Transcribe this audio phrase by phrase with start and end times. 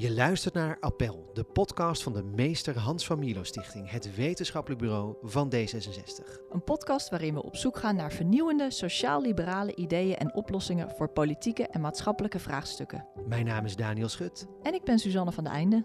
[0.00, 4.80] Je luistert naar Appel, de podcast van de Meester Hans van Milo Stichting, het wetenschappelijk
[4.80, 6.40] bureau van D66.
[6.50, 11.66] Een podcast waarin we op zoek gaan naar vernieuwende sociaal-liberale ideeën en oplossingen voor politieke
[11.66, 13.06] en maatschappelijke vraagstukken.
[13.26, 14.46] Mijn naam is Daniel Schut.
[14.62, 15.84] En ik ben Suzanne van de Einde.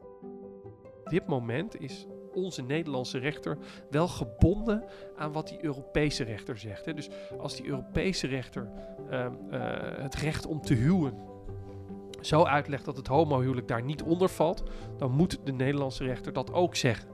[1.04, 3.58] Op dit moment is onze Nederlandse rechter
[3.90, 4.84] wel gebonden
[5.16, 6.86] aan wat die Europese rechter zegt.
[6.86, 6.94] Hè.
[6.94, 8.70] Dus als die Europese rechter
[9.10, 11.34] ehm, eh, het recht om te huwen
[12.26, 14.64] zo uitlegt dat het homohuwelijk daar niet onder valt,
[14.98, 17.10] dan moet de Nederlandse rechter dat ook zeggen.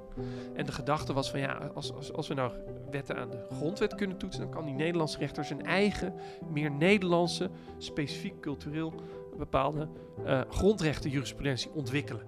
[0.55, 2.51] En de gedachte was van ja, als, als, als we nou
[2.91, 6.13] wetten aan de grondwet kunnen toetsen, dan kan die Nederlandse rechter zijn eigen,
[6.49, 8.93] meer Nederlandse, specifiek cultureel
[9.37, 9.87] bepaalde
[10.25, 12.21] uh, grondrechtenjurisprudentie ontwikkelen.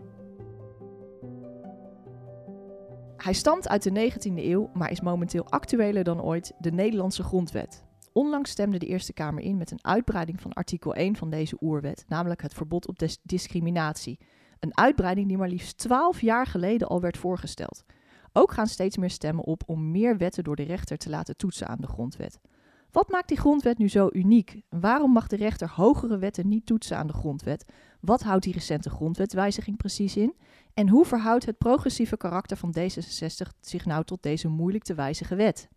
[3.18, 7.84] Hij stamt uit de 19e eeuw, maar is momenteel actueler dan ooit de Nederlandse grondwet.
[8.14, 12.06] Onlangs stemde de Eerste Kamer in met een uitbreiding van artikel 1 van deze oerwet,
[12.08, 14.20] namelijk het verbod op discriminatie.
[14.60, 17.84] Een uitbreiding die maar liefst 12 jaar geleden al werd voorgesteld.
[18.34, 21.68] Ook gaan steeds meer stemmen op om meer wetten door de rechter te laten toetsen
[21.68, 22.40] aan de grondwet.
[22.92, 24.62] Wat maakt die grondwet nu zo uniek?
[24.70, 27.66] Waarom mag de rechter hogere wetten niet toetsen aan de grondwet?
[28.00, 30.36] Wat houdt die recente grondwetwijziging precies in?
[30.74, 35.38] En hoe verhoudt het progressieve karakter van D66 zich nou tot deze moeilijk te wijzigen
[35.38, 35.70] wet?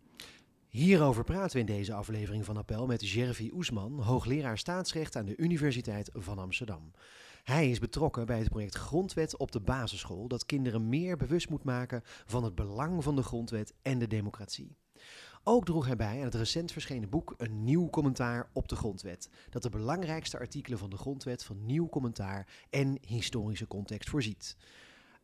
[0.76, 5.36] Hierover praten we in deze aflevering van Appel met Jervi Oesman, hoogleraar staatsrecht aan de
[5.36, 6.92] Universiteit van Amsterdam.
[7.44, 11.64] Hij is betrokken bij het project Grondwet op de basisschool, dat kinderen meer bewust moet
[11.64, 14.76] maken van het belang van de grondwet en de democratie.
[15.44, 19.28] Ook droeg hij bij aan het recent verschenen boek Een nieuw commentaar op de grondwet,
[19.50, 24.56] dat de belangrijkste artikelen van de grondwet van nieuw commentaar en historische context voorziet.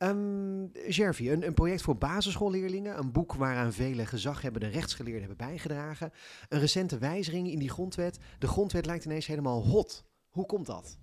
[0.03, 2.99] Um, een, een, project voor basisschoolleerlingen.
[2.99, 6.13] Een boek waaraan vele gezaghebbende rechtsgeleerden hebben bijgedragen.
[6.49, 8.19] Een recente wijziging in die grondwet.
[8.39, 10.05] De grondwet lijkt ineens helemaal hot.
[10.29, 10.99] Hoe komt dat?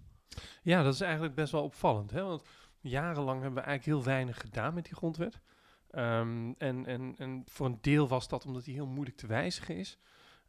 [0.62, 2.12] Ja, dat is eigenlijk best wel opvallend.
[2.12, 2.24] Hè?
[2.24, 2.44] Want
[2.80, 5.40] jarenlang hebben we eigenlijk heel weinig gedaan met die grondwet.
[5.92, 9.76] Um, en, en, en voor een deel was dat omdat die heel moeilijk te wijzigen
[9.76, 9.98] is.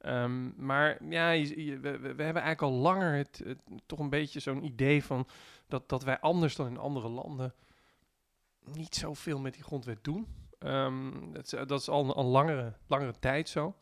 [0.06, 3.42] Um, maar ja, we, hebben eigenlijk al langer het
[3.86, 5.26] toch een beetje zo'n idee van
[5.68, 7.54] dat, dat wij anders dan in andere landen
[8.64, 10.26] niet zoveel met die grondwet doen.
[10.58, 13.76] Um, dat, is, dat, is, al een, langere, langere tijd zo.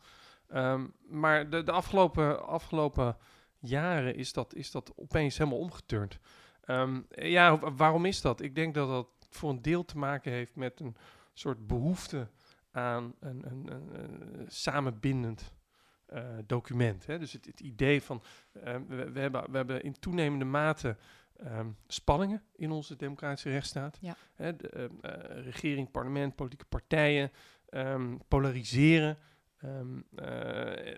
[0.53, 3.17] Um, maar de, de, afgelopen, afgelopen
[3.59, 6.19] jaren is dat, is dat opeens helemaal omgeturnd.
[6.65, 8.41] Um, ja, waarom is dat?
[8.41, 10.95] Ik denk dat dat voor een deel te maken heeft met een
[11.33, 12.27] soort behoefte
[12.71, 15.53] aan een, een, een, samenbindend
[16.13, 17.05] uh, document.
[17.05, 17.19] Hè?
[17.19, 20.97] Dus het, het, idee van, we, hebben, we hebben in toenemende mate
[21.45, 23.97] um, spanningen in onze democratische rechtsstaat.
[24.01, 24.15] Ja.
[24.35, 27.31] Hè, de, ehm, eh, regering, parlement, politieke partijen
[27.69, 29.17] um, polariseren.
[29.63, 30.95] Uh,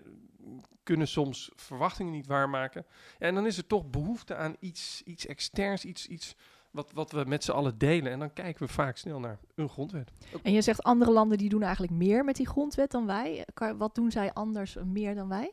[0.82, 2.86] kunnen soms verwachtingen niet waarmaken.
[3.18, 6.36] Ja, en dan is er toch behoefte aan iets, iets externs, iets, iets
[6.72, 8.12] wat, wat we met z'n allen delen.
[8.12, 10.12] En dan kijken we vaak snel naar een grondwet.
[10.42, 13.46] En je zegt andere landen die doen eigenlijk meer met die grondwet dan wij.
[13.76, 15.52] Wat doen zij anders meer dan wij?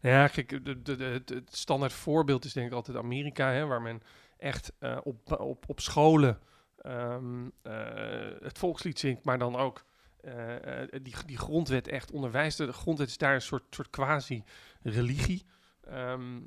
[0.00, 3.66] Nou ja, kijk, de, de, de, het standaard voorbeeld is denk ik altijd Amerika, hè,
[3.66, 4.02] waar men
[4.44, 6.38] echt uh, op, op, op scholen
[6.82, 7.72] um, uh,
[8.40, 9.84] het volkslied zingt, maar dan ook
[10.24, 10.54] uh,
[11.02, 12.58] die, die grondwet echt onderwijst.
[12.58, 15.44] De grondwet is daar een soort, soort quasi-religie.
[15.92, 16.46] Um,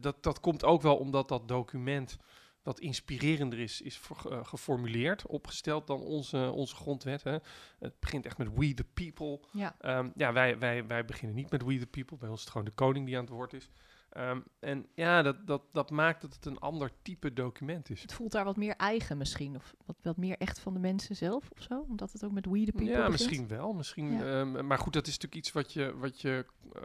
[0.00, 2.18] dat, dat komt ook wel omdat dat document
[2.62, 4.00] wat inspirerender is, is
[4.42, 7.22] geformuleerd, opgesteld dan onze, onze grondwet.
[7.22, 7.36] Hè.
[7.78, 9.40] Het begint echt met we the people.
[9.52, 12.16] Ja, um, ja wij, wij, wij beginnen niet met we the people.
[12.16, 13.70] Bij ons is het gewoon de koning die aan het woord is.
[14.16, 18.02] Um, en ja, dat, dat, dat maakt dat het een ander type document is.
[18.02, 21.16] Het voelt daar wat meer eigen misschien, of wat, wat meer echt van de mensen
[21.16, 23.72] zelf of zo, omdat het ook met we the people Ja, misschien wel.
[23.72, 24.40] Misschien, ja.
[24.40, 26.82] um, maar goed, dat is natuurlijk iets wat je, wat je, uh,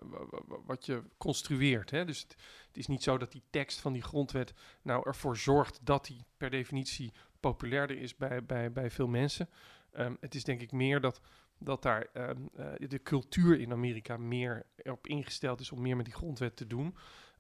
[0.66, 1.92] wat je construeert.
[1.92, 2.06] Hè?
[2.06, 2.36] Dus het,
[2.68, 6.26] het, is niet zo dat die tekst van die grondwet nou ervoor zorgt dat die
[6.38, 9.50] per definitie populairder is bij, bij, bij veel mensen.
[9.98, 11.22] Um, het is denk ik meer dat
[11.60, 16.06] dat daar um, uh, de cultuur in Amerika meer op ingesteld is om meer met
[16.06, 16.96] die grondwet te doen.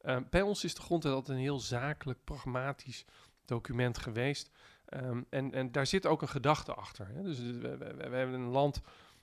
[0.05, 3.05] Uh, bij ons is de grondwet altijd een heel zakelijk, pragmatisch
[3.45, 4.51] document geweest.
[4.89, 7.07] Um, en, en daar zit ook een gedachte achter.
[7.07, 7.23] Hè?
[7.23, 8.81] Dus we, hebben een land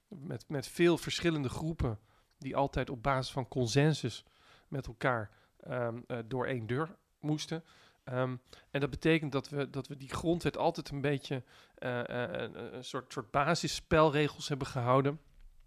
[0.08, 1.98] met, met veel verschillende groepen
[2.38, 4.24] die altijd op basis van consensus
[4.68, 5.30] met elkaar
[5.68, 5.88] uh,
[6.26, 7.64] door één deur moesten.
[8.04, 8.40] Um,
[8.70, 11.42] en dat betekent dat we, dat we die grondwet altijd een beetje
[11.78, 12.24] uh, uh,
[12.72, 15.20] een, soort, soort basisspelregels hebben gehouden.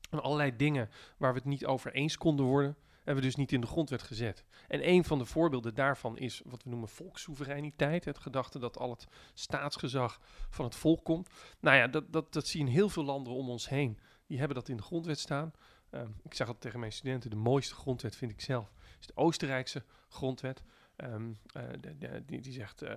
[0.10, 3.52] En allerlei dingen waar we het niet over eens konden worden, hebben we dus niet
[3.52, 4.46] in de grondwet gezet.
[4.68, 8.06] En een van de voorbeelden daarvan is wat we noemen volkssoevereiniteit.
[8.06, 11.30] Het gedachte dat al het staatsgezag van het volk komt.
[11.60, 14.00] Nou ja, dat, dat, dat zien heel veel landen om ons heen.
[14.28, 15.54] Die hebben dat in de grondwet staan.
[15.92, 19.16] Uh, ik zeg altijd tegen mijn studenten, de mooiste grondwet vind ik zelf, is de
[19.16, 20.64] Oostenrijkse grondwet.
[20.96, 22.96] De, de, die, die, zegt, uh,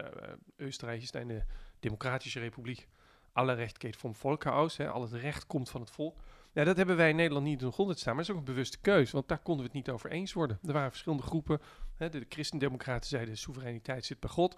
[0.61, 1.43] Oostenrijk is de,
[1.81, 2.89] democratische republiek.
[3.33, 4.77] Alle recht geht vom Volke aus.
[4.77, 6.17] Hè, al het recht komt van het volk.
[6.53, 8.47] Ja, dat hebben wij in Nederland niet in de grondwet staan, maar dat is ook
[8.49, 10.59] een bewuste keuze, want daar konden we het niet over eens worden.
[10.67, 11.61] Er waren verschillende groepen.
[11.97, 14.57] Hè, de, de christendemocraten zeiden de soevereiniteit zit bij God.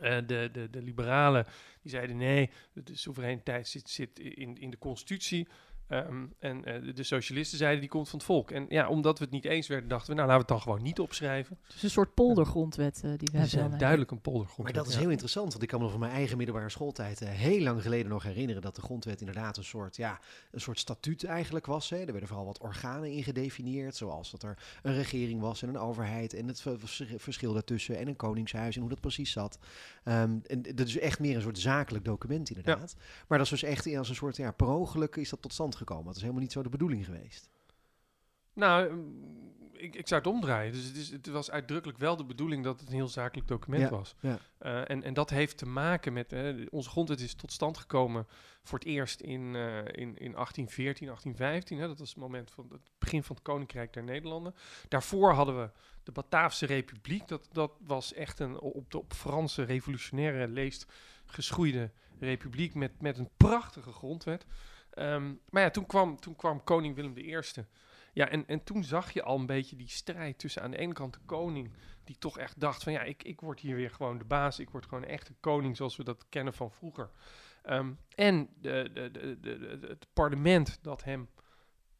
[0.00, 1.46] De, de, de liberalen
[1.82, 5.48] die zeiden nee, de, de soevereiniteit zit, zit in, in de constitutie.
[5.90, 8.50] Ehm, en uh, de socialisten zeiden die komt van het volk.
[8.50, 10.72] En ja, omdat we het niet eens werden, dachten we, nou laten we het dan
[10.72, 11.58] gewoon niet opschrijven.
[11.62, 13.60] Het is een soort poldergrondwet uh, die we hebben.
[13.60, 13.78] hebben.
[13.78, 14.74] duidelijk een poldergrondwet.
[14.74, 17.22] Maar dat is heel interessant, want ik kan me nog van mijn eigen middelbare schooltijd
[17.22, 20.20] uh, heel lang geleden nog herinneren dat de grondwet inderdaad een soort, ja,
[20.50, 21.90] een soort statuut eigenlijk was.
[21.90, 21.98] Hè.
[21.98, 25.78] Er werden vooral wat organen in gedefinieerd, zoals dat er een regering was en een
[25.78, 26.64] overheid en het
[27.16, 29.58] verschil daartussen en een koningshuis en hoe dat precies zat.
[30.04, 32.94] Um, en dat is echt meer een soort zakelijk document inderdaad.
[32.96, 33.04] Ja.
[33.28, 35.78] Maar dat is dus echt als een soort, ja, per ongeluk is dat tot stand
[35.80, 36.04] gekomen.
[36.04, 37.48] Dat is helemaal niet zo de bedoeling geweest.
[38.52, 39.02] Nou,
[39.80, 40.72] ik, ik zou het omdraaien.
[40.72, 43.82] Dus het, is, het was uitdrukkelijk wel de bedoeling dat het een heel zakelijk document
[43.82, 44.14] ja, was.
[44.20, 44.38] Ja.
[44.62, 46.32] Uh, en, en dat heeft te maken met...
[46.32, 48.26] Uh, onze grondwet is tot stand gekomen
[48.62, 51.78] voor het eerst in, uh, in, in 1814, 1815.
[51.78, 54.54] Hè, dat was het moment van het begin van het Koninkrijk der Nederlanden.
[54.88, 55.70] Daarvoor hadden we
[56.02, 57.28] de Bataafse Republiek.
[57.28, 60.86] Dat, dat was echt een op de op Franse revolutionaire leest
[61.24, 64.46] geschoeide republiek met, met een prachtige grondwet.
[64.94, 67.40] Um, maar ja, toen kwam, toen kwam koning Willem I.
[68.12, 70.92] Ja, en, en toen zag je al een beetje die strijd tussen aan de ene
[70.92, 71.72] kant de koning,
[72.04, 74.70] die toch echt dacht van ja, ik, ik word hier weer gewoon de baas, ik
[74.70, 77.10] word gewoon echt een koning zoals we dat kennen van vroeger.
[77.68, 79.10] Um, en de, de,
[79.40, 81.28] de, het parlement dat hem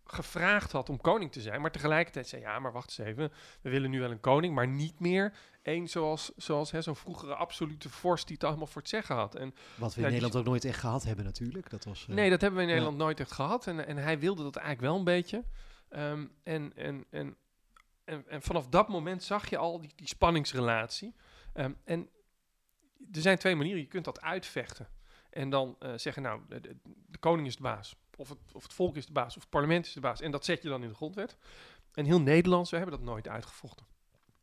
[0.05, 3.71] gevraagd had om koning te zijn, maar tegelijkertijd zei ja, maar wacht eens even, we
[3.71, 8.27] willen nu wel een koning, maar niet meer één zoals, zoals zo'n vroegere absolute vorst
[8.27, 9.35] die het allemaal voor het zeggen had.
[9.35, 11.71] En, Wat we in Nederland ook nooit echt gehad hebben natuurlijk.
[11.71, 14.19] Dat was, uh, nee, dat hebben we in Nederland nooit echt gehad en, en hij
[14.19, 15.45] wilde dat eigenlijk wel een beetje.
[15.91, 17.37] Um, en, en, en,
[18.05, 21.15] en, en, vanaf dat moment zag je al die, die spanningsrelatie.
[21.55, 22.09] Um, en
[23.13, 24.89] er zijn twee manieren, je kunt dat uitvechten.
[25.31, 27.97] En dan uh, zeggen, nou, de, koning is de baas.
[28.17, 30.21] Of het, of het volk is de baas, of het parlement is de baas.
[30.21, 31.37] En dat zet je dan in de grondwet.
[31.95, 33.87] En heel Nederlands, we hebben dat nooit uitgevochten.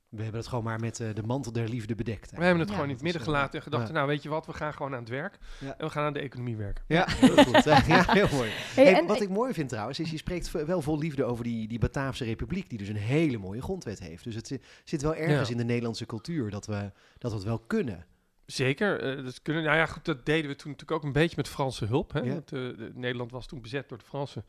[0.10, 2.32] We hebben het gewoon maar met uh, de mantel der liefde bedekt.
[2.32, 3.94] We hebben het ja, gewoon in het midden gelaten en gedacht, ja.
[3.94, 5.38] nou weet je wat, we gaan gewoon aan het werk.
[5.60, 5.78] Ja.
[5.78, 6.84] En we gaan aan de economie werken.
[6.88, 7.64] Ja, heel goed.
[7.88, 8.52] ja, heel mooi.
[8.76, 11.68] Hey, hey, wat ik mooi vind trouwens, is je spreekt wel vol liefde over die,
[11.68, 14.24] die Bataafse Republiek, die dus een hele mooie grondwet heeft.
[14.24, 17.60] Dus het zit wel ergens in de Nederlandse cultuur dat we, dat we het wel
[17.60, 18.06] kunnen.
[18.46, 19.64] Zeker, uh, dat kunnen.
[19.64, 22.14] Nou ja, goed, dat deden we toen natuurlijk ook een beetje met Franse hulp.
[22.14, 22.34] Hè?
[22.34, 24.46] Want, uh, Nederland was toen bezet door de Fransen.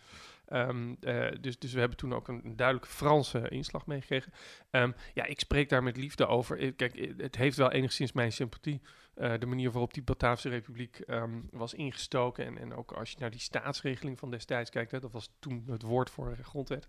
[0.52, 4.32] Um, uh, dus, dus we hebben toen ook een, een duidelijke Franse inslag meegekregen.
[4.70, 6.72] Um, ja, ik spreek daar met liefde over.
[6.72, 8.80] Kijk, het heeft wel enigszins mijn sympathie.
[9.16, 12.46] Uh, de manier waarop die Bataafse Republiek um, was ingestoken.
[12.46, 15.64] En, en ook als je naar die staatsregeling van destijds kijkt, hè, dat was toen
[15.66, 16.86] het woord voor de grondwet.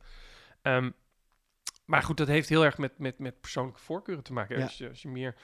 [1.85, 4.57] maar goed, dat heeft heel erg met, met, met persoonlijke voorkeuren te maken.
[4.57, 4.63] Ja.
[4.63, 5.35] Als, je, als je meer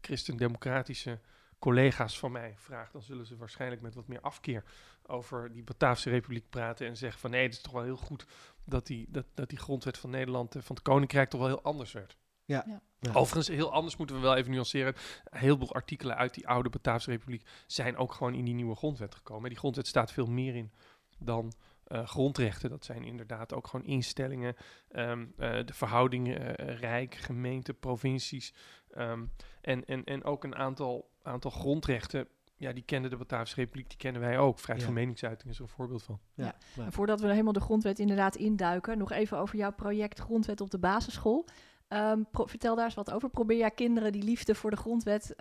[0.00, 1.20] christendemocratische
[1.58, 4.64] collega's van mij vraagt, dan zullen ze waarschijnlijk met wat meer afkeer
[5.06, 8.26] over die Bataafse Republiek praten en zeggen van nee, het is toch wel heel goed
[8.64, 11.62] dat die, dat, dat die grondwet van Nederland, uh, van het Koninkrijk, toch wel heel
[11.62, 12.16] anders werd.
[12.44, 12.64] Ja.
[12.66, 12.80] ja.
[12.98, 13.12] ja.
[13.12, 14.94] Overigens, heel anders moeten we wel even nuanceren.
[15.24, 19.14] Een heleboel artikelen uit die oude Bataafse Republiek zijn ook gewoon in die nieuwe grondwet
[19.14, 19.48] gekomen.
[19.48, 20.72] Die grondwet staat veel meer in
[21.18, 21.52] dan
[21.88, 22.70] uh, grondrechten.
[22.70, 24.56] Dat zijn inderdaad ook gewoon instellingen,
[24.92, 28.54] um, uh, de verhoudingen uh, rijk, gemeente, provincies.
[28.96, 32.28] Um, en, en, en ook een aantal, aantal grondrechten.
[32.56, 34.58] Ja, die kende de Bataafse Republiek, die kennen wij ook.
[34.58, 34.92] Vrijheid ja.
[34.92, 36.18] van meningsuiting is er een voorbeeld van.
[36.34, 36.54] Ja.
[36.74, 36.90] ja.
[36.90, 40.78] Voordat we helemaal de grondwet inderdaad induiken, nog even over jouw project Grondwet op de
[40.78, 41.44] basisschool.
[41.88, 43.30] Um, vertel daar eens wat over.
[43.30, 45.34] Probeer jij kinderen die liefde voor de grondwet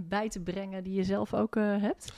[0.00, 2.12] bij te brengen die je zelf ook hebt?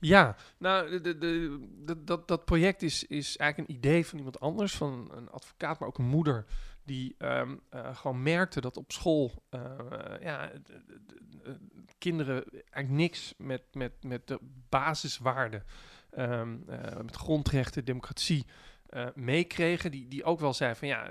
[0.00, 4.40] Ja, nou, de, de, de, dat, dat project is, is eigenlijk een idee van iemand
[4.40, 6.44] anders, van een advocaat, maar ook een moeder,
[6.88, 9.60] die um, uh, gewoon merkte dat op school uh,
[10.20, 10.52] ja,
[11.98, 15.64] kinderen eigenlijk niks met, met, met de basiswaarden,
[16.18, 18.46] um, uh, met grondrechten, democratie
[19.14, 19.90] meekregen.
[19.90, 21.08] Die, die ook wel zei van ja,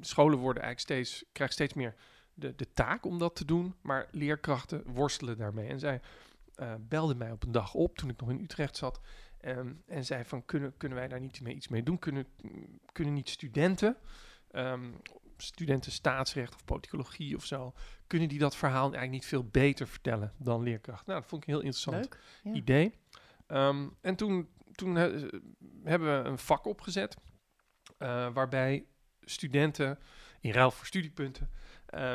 [0.00, 1.94] scholen worden eigenlijk steeds, krijgen steeds meer
[2.34, 5.68] de, de taak om dat te doen, maar leerkrachten worstelen daarmee.
[5.68, 6.00] En zij
[6.80, 9.00] belde mij op een dag op toen ik nog in Utrecht zat.
[9.44, 11.98] Um, en zei van, kunnen, kunnen wij daar niet mee iets mee doen?
[11.98, 12.26] Kunnen,
[12.92, 13.96] kunnen niet studenten,
[14.52, 14.96] um,
[15.36, 17.74] studenten staatsrecht of politicologie of zo,
[18.06, 21.06] kunnen die dat verhaal eigenlijk niet veel beter vertellen dan leerkracht?
[21.06, 22.52] Nou, dat vond ik een heel interessant Leuk, ja.
[22.52, 22.94] idee.
[23.46, 25.28] Um, en toen, toen he,
[25.84, 27.16] hebben we een vak opgezet,
[27.98, 28.86] uh, waarbij
[29.20, 29.98] studenten
[30.40, 31.50] in ruil voor studiepunten
[31.94, 32.14] uh,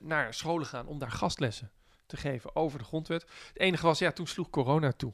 [0.00, 1.70] naar scholen gaan om daar gastlessen
[2.06, 3.22] te geven over de grondwet.
[3.22, 5.12] Het enige was, ja, toen sloeg corona toe.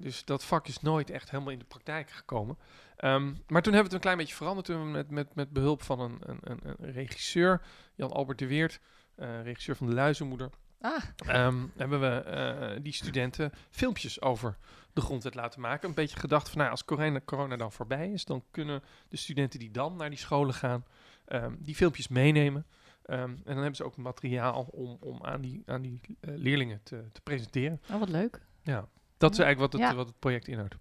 [0.00, 2.58] Dus dat vak is nooit echt helemaal in de praktijk gekomen.
[3.04, 4.66] Um, maar toen hebben we het een klein beetje veranderd.
[4.66, 7.62] Toen we met, met, met behulp van een, een, een regisseur,
[7.94, 8.80] Jan Albert de Weert,
[9.16, 14.56] uh, regisseur van De Luizenmoeder, Ah, ehm, hebben we eh, die studenten filmpjes over
[14.92, 15.88] de grondwet laten maken.
[15.88, 19.58] Een beetje gedacht van, nou, als corona, corona dan voorbij is, dan kunnen de studenten
[19.58, 20.84] die dan naar die scholen gaan,
[21.24, 22.66] ehm, die filmpjes meenemen.
[23.02, 26.80] Ehm, en dan hebben ze ook materiaal om, om aan die, aan die eh, leerlingen
[26.82, 27.80] te, te presenteren.
[27.90, 28.40] oh, wat leuk.
[28.62, 28.88] Ja,
[29.20, 29.44] dat is Ja.
[29.44, 29.96] eigenlijk wat het, Ja.
[29.96, 30.76] wat het project inhoudt.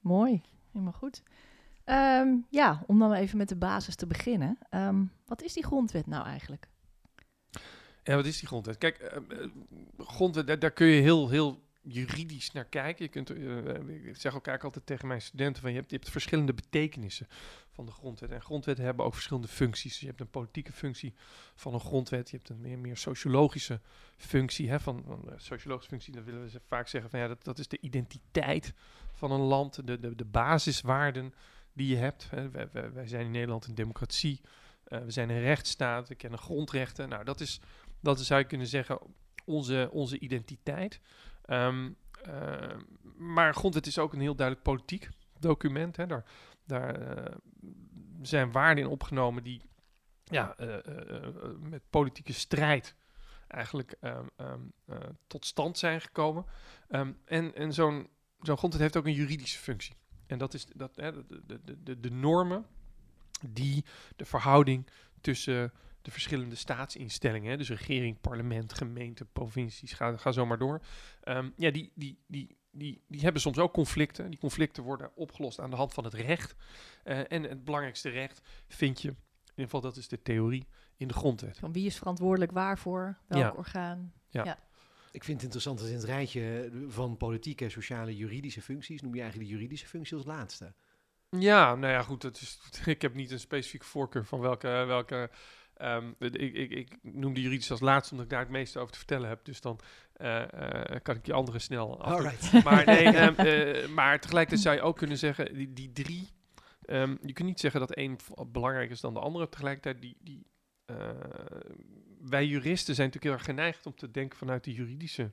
[0.00, 0.42] Mooi.
[0.72, 1.22] Helemaal goed.
[1.84, 4.58] Ehm, ja, om dan even met de basis te beginnen.
[4.70, 6.68] Ehm, wat is die grondwet nou eigenlijk?
[8.02, 8.78] Ja, wat is die grondwet?
[8.78, 9.48] Kijk, eh, eh,
[9.98, 13.04] grondwet, daar, daar kun je heel, heel juridisch naar kijken.
[13.04, 13.66] Je kunt, eh,
[14.08, 17.26] ik zeg ook eigenlijk altijd tegen mijn studenten van je hebt, je hebt verschillende betekenissen
[17.78, 18.30] van de grondwet.
[18.30, 19.92] En grondwetten hebben ook verschillende functies.
[19.92, 21.14] Dus je hebt een politieke functie
[21.54, 22.30] van een grondwet.
[22.30, 23.80] Je hebt een meer, meer sociologische
[24.16, 24.70] functie.
[24.70, 27.58] Hè, van, van een sociologische functie, dan willen we vaak zeggen van ja, dat, dat
[27.58, 28.74] is de identiteit
[29.12, 31.34] van een land, de, de, de basiswaarden
[31.72, 32.30] die je hebt.
[32.30, 32.50] Hè.
[32.50, 34.40] Wij, wij, wij zijn in Nederland een democratie.
[34.84, 37.08] Eh, we zijn een rechtsstaat, we kennen grondrechten.
[37.08, 37.60] Nou, dat is,
[38.00, 38.98] dat is, zou je kunnen zeggen,
[39.44, 41.00] onze, onze identiteit.
[41.44, 41.90] Ehm,
[42.22, 42.76] eh,
[43.16, 45.08] maar grondwet is ook een heel duidelijk politiek
[45.38, 45.96] document.
[45.96, 46.06] Hè.
[46.06, 46.24] Daar,
[46.68, 47.34] daar eh,
[48.22, 49.62] zijn waarden in opgenomen die
[50.30, 52.94] ja, eh, eh, met politieke strijd
[53.46, 54.96] eigenlijk ehm, ehm, eh,
[55.26, 56.44] tot stand zijn gekomen.
[56.88, 58.08] Ehm, en en zo'n
[58.40, 59.96] zo'n grondwet heeft ook een juridische functie.
[60.26, 62.66] En dat is dat, de, de, de, de, normen
[63.48, 63.84] die
[64.16, 64.86] de verhouding
[65.20, 65.72] tussen
[66.02, 70.80] de verschillende staatsinstellingen, dus regering, parlement, gemeente, provincies, ga, ga zo maar door.
[71.56, 74.30] Ja, die, die, die, die, die hebben soms ook conflicten.
[74.30, 76.54] Die conflicten worden opgelost aan de hand van het recht.
[77.04, 80.66] Eh, en het belangrijkste recht vind je, in ieder geval dat is de theorie,
[80.96, 81.58] in de grondwet.
[81.58, 83.18] Van wie is verantwoordelijk waarvoor?
[83.26, 83.52] Welk Ja.
[83.56, 84.12] orgaan?
[85.12, 89.20] Ik vind het interessant dat in het rijtje van politieke, sociale, juridische functies noem je
[89.20, 90.74] eigenlijk de juridische functie als laatste.
[91.30, 92.22] Ja, nou ja, goed.
[92.22, 94.68] Dat is, ik heb niet een specifieke voorkeur van welke.
[94.68, 95.30] welke
[95.78, 98.92] ehm, ik, ik, ik noem de juridisch als laatste, omdat ik daar het meeste over
[98.92, 99.44] te vertellen heb.
[99.44, 99.80] Dus dan
[100.12, 100.42] eh,
[100.94, 102.64] eh, kan ik die andere snel af.
[102.64, 106.28] Maar, nee, ehm, eh, maar tegelijkertijd zou je ook kunnen zeggen, die, die drie.
[106.84, 108.16] ehm, je kunt niet zeggen dat één
[108.46, 109.48] belangrijker is dan de andere.
[109.48, 110.46] Tegelijkertijd, die, die,
[110.84, 110.96] eh,
[112.20, 115.30] wij juristen zijn natuurlijk heel erg geneigd om te denken vanuit de juridische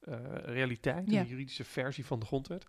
[0.00, 1.22] eh, realiteit, Ja.
[1.22, 2.66] de juridische versie van de grondwet.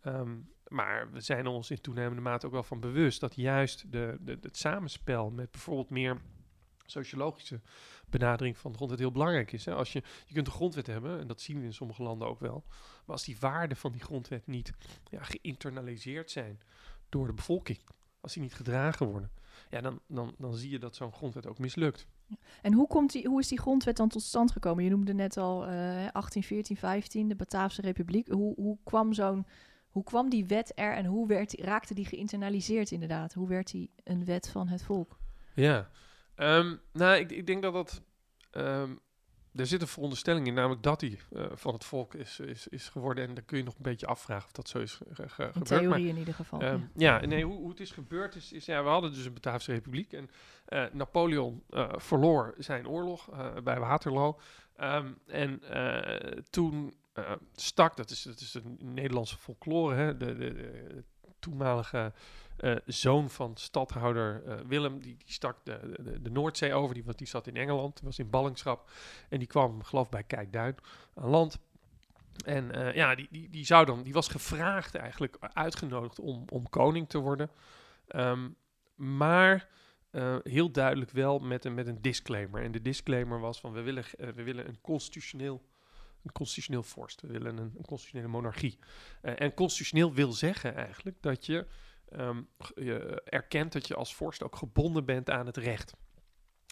[0.00, 0.36] Ehm,
[0.68, 4.38] maar we zijn ons in toenemende mate ook wel van bewust dat juist de, de,
[4.40, 6.16] het samenspel met bijvoorbeeld meer
[6.90, 7.60] sociologische
[8.08, 9.64] benadering van de grondwet heel belangrijk is.
[9.64, 9.74] Hè?
[9.74, 12.40] Als je, je kunt een grondwet hebben, en dat zien we in sommige landen ook
[12.40, 12.64] wel,
[13.04, 14.72] maar als die waarden van die grondwet niet
[15.10, 16.60] ja, geïnternaliseerd zijn
[17.08, 17.78] door de bevolking,
[18.20, 19.30] als die niet gedragen worden,
[19.70, 22.06] ja, dan, dan, dan zie je dat zo'n grondwet ook mislukt.
[22.62, 24.84] En hoe, komt die, hoe is die grondwet dan tot stand gekomen?
[24.84, 28.28] Je noemde net al eh 1814, 15, de Bataafse Republiek.
[28.28, 29.46] Hoe, hoe, kwam zo'n,
[29.88, 33.32] hoe kwam die wet er en hoe werd, die- raakte die geïnternaliseerd inderdaad?
[33.32, 35.18] Hoe werd die een wet van het volk?
[35.54, 35.88] Ja,
[36.40, 38.02] Ehm, nou, ik, ik denk dat dat.
[38.50, 38.90] ehm,
[39.54, 42.88] er zit een veronderstelling in, namelijk dat hij eh, van het volk is, is, is
[42.88, 43.28] geworden.
[43.28, 45.52] En dan kun je nog een beetje afvragen of dat zo is ge- ge- In
[45.52, 45.54] gebeurd.
[45.70, 46.60] Maar theorie in ieder geval.
[46.60, 47.20] Ehm, ja.
[47.20, 49.72] ja, nee, hoe, hoe het is gebeurd is, is ja, we hadden dus een Bataafse
[49.72, 50.30] republiek en
[50.64, 53.28] eh, Napoleon eh, verloor zijn oorlog
[53.62, 54.38] bij Waterloo.
[55.26, 55.60] En
[56.50, 56.94] toen
[57.54, 61.04] stak, dat is, dat is een Nederlandse folklore, hè, de, de, de
[61.38, 62.12] toenmalige
[62.60, 67.04] eh, zoon van stadhouder eh, Willem, die, die stak de, de, de Noordzee over, die,
[67.14, 68.90] die zat in Engeland, was in ballingschap
[69.28, 70.74] en die kwam, geloof bij Kijkduin
[71.14, 71.58] aan land.
[72.44, 76.68] En eh, ja, die, die, die zou dan, die was gevraagd eigenlijk, uitgenodigd om, om
[76.68, 77.50] koning te worden.
[78.06, 78.48] Ehm,
[78.94, 79.68] maar
[80.42, 82.62] heel duidelijk wel met een, met een disclaimer.
[82.62, 85.62] En de disclaimer was van we willen, we willen een constitutioneel,
[86.22, 87.20] een constitutioneel vorst.
[87.20, 88.78] We willen een, een constitutionele monarchie.
[89.20, 91.66] En constitutioneel wil zeggen eigenlijk dat je,
[92.62, 95.92] g- je erkent dat je als vorst ook gebonden bent aan het recht.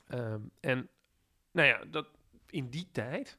[0.07, 0.89] Ehm, en
[1.51, 2.09] nou ja, dat,
[2.47, 3.39] in die tijd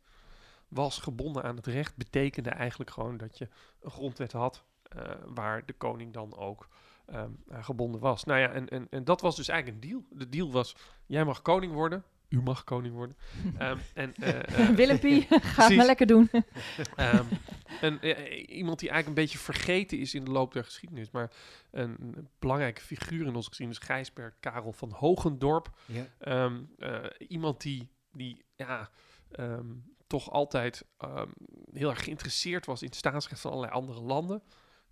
[0.67, 3.47] was gebonden aan het recht, betekende eigenlijk gewoon dat je
[3.81, 6.67] een grondwet had eh, waar de koning dan ook
[7.05, 8.23] ehm, gebonden was.
[8.23, 10.05] Nou ja, en, en, en dat was dus eigenlijk een deal.
[10.09, 10.75] De deal was,
[11.05, 13.15] jij mag koning worden, u mag koning worden.
[13.57, 16.29] Ehm, en, eh, eh, Willempie, ga het maar lekker doen.
[16.95, 17.25] Ehm,
[17.81, 18.03] en
[18.51, 21.31] iemand die eigenlijk een beetje vergeten is in de loop der geschiedenis, maar
[21.71, 25.69] een, een belangrijke figuur in onze geschiedenis, Gijsberg Karel van Hogendorp.
[25.85, 26.05] Ja.
[26.19, 28.89] Ehm, eh, iemand die, die ja,
[29.31, 29.67] ehm,
[30.07, 31.29] toch altijd ehm,
[31.73, 34.43] heel erg geïnteresseerd was in het staatsrecht van allerlei andere landen.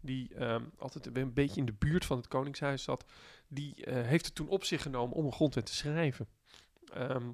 [0.02, 3.06] Die ehm, altijd een beetje in de buurt van het Koningshuis zat.
[3.48, 6.28] Die eh, heeft het toen op zich genomen om een grondwet te schrijven.
[6.94, 7.32] Ehm,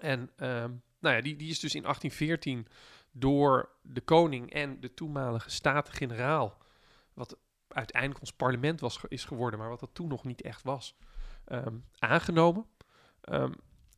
[0.00, 2.66] en ehm, nou ja, die, die is dus in 1814
[3.10, 6.58] door de koning en de toenmalige Staten-Generaal,
[7.14, 7.36] wat
[7.68, 10.96] uiteindelijk ons parlement was, is geworden, maar wat dat toen nog niet echt was,
[11.44, 12.66] ehm, aangenomen.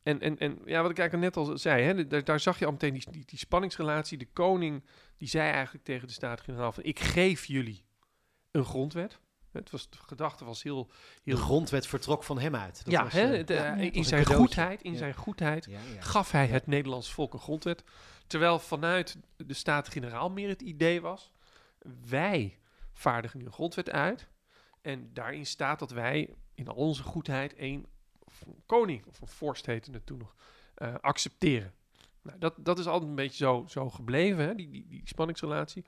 [0.05, 2.71] En, en, en ja, wat ik eigenlijk net al zei, hè, daar, zag je al
[2.71, 4.17] meteen die, die, spanningsrelatie.
[4.17, 4.83] De koning
[5.17, 7.85] die zei eigenlijk tegen de Staten-Generaal van ik geef jullie
[8.51, 9.19] een grondwet.
[9.59, 10.89] Het was, de gedachte was heel...
[11.23, 12.85] heel de grondwet vertrok van hem uit.
[12.85, 15.67] Dat ja, was, hè, de, ja, in zijn goedheid, in zijn goedheid
[15.99, 17.83] gaf hij het Nederlands volk een grondwet.
[18.27, 21.31] Terwijl vanuit de Staten-Generaal meer het idee was...
[22.07, 22.57] wij
[22.93, 24.27] vaardigen nu een grondwet uit...
[24.81, 27.85] en daarin staat dat wij in al onze goedheid één
[28.65, 30.35] koning, of een vorst heette het toen nog,
[30.77, 31.73] uh, accepteren.
[32.21, 35.85] Nou, dat, dat is altijd een beetje zo, zo gebleven, hè, die, die, die spanningsrelatie.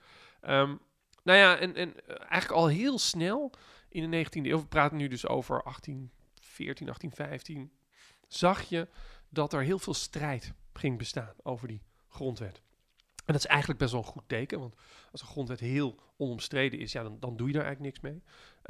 [0.47, 0.79] Um,
[1.27, 3.51] nou ja, en, en eh, eigenlijk al heel snel
[3.89, 7.71] in de 19e eeuw, we praten nu dus over 1814, 1815,
[8.27, 8.87] zag je
[9.29, 12.61] dat er heel veel strijd ging bestaan over die grondwet.
[13.25, 14.75] En dat is eigenlijk best wel een goed teken, want
[15.11, 18.23] als een grondwet heel onomstreden is, ja, dan, dan doe je daar eigenlijk niks mee.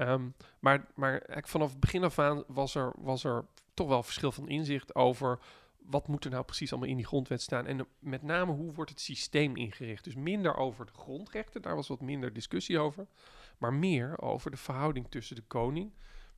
[0.08, 4.32] Um, maar, maar vanaf het begin af aan was er, was er toch wel verschil
[4.32, 5.40] van inzicht over
[5.90, 7.66] wat moet er nou precies allemaal in die grondwet staan.
[7.66, 10.04] En met name hoe wordt het systeem ingericht.
[10.04, 13.08] Dus minder over de grondrechten, daar was wat minder discussie over.
[13.58, 15.94] Maar meer over de verhouding tussen de koning,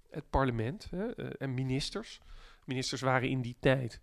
[0.09, 2.21] het parlement hè, uh, en ministers.
[2.65, 4.01] Ministers waren in die tijd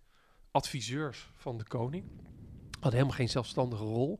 [0.51, 2.05] adviseurs van de koning.
[2.71, 4.19] Hadden helemaal geen zelfstandige rol.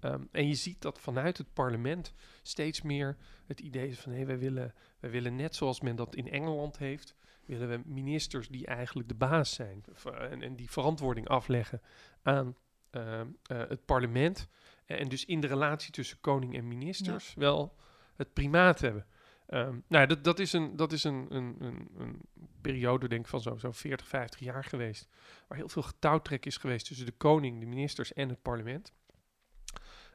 [0.00, 4.24] Um, en je ziet dat vanuit het parlement steeds meer het idee is van hé,
[4.24, 7.14] wij, willen, wij willen net zoals men dat in Engeland heeft,
[7.46, 11.82] willen we ministers die eigenlijk de baas zijn en, en die verantwoording afleggen
[12.22, 12.56] aan
[12.92, 14.48] uh, uh, het parlement.
[14.86, 17.40] En dus in de relatie tussen koning en ministers ja.
[17.40, 17.76] wel
[18.16, 19.06] het primaat hebben.
[19.48, 22.20] Um, nou, dat, dat is, een, dat is een, een, een, een
[22.60, 25.08] periode, denk ik, van zo'n zo 40, 50 jaar geweest.
[25.48, 28.92] Waar heel veel getouwtrek is geweest tussen de koning, de ministers en het parlement.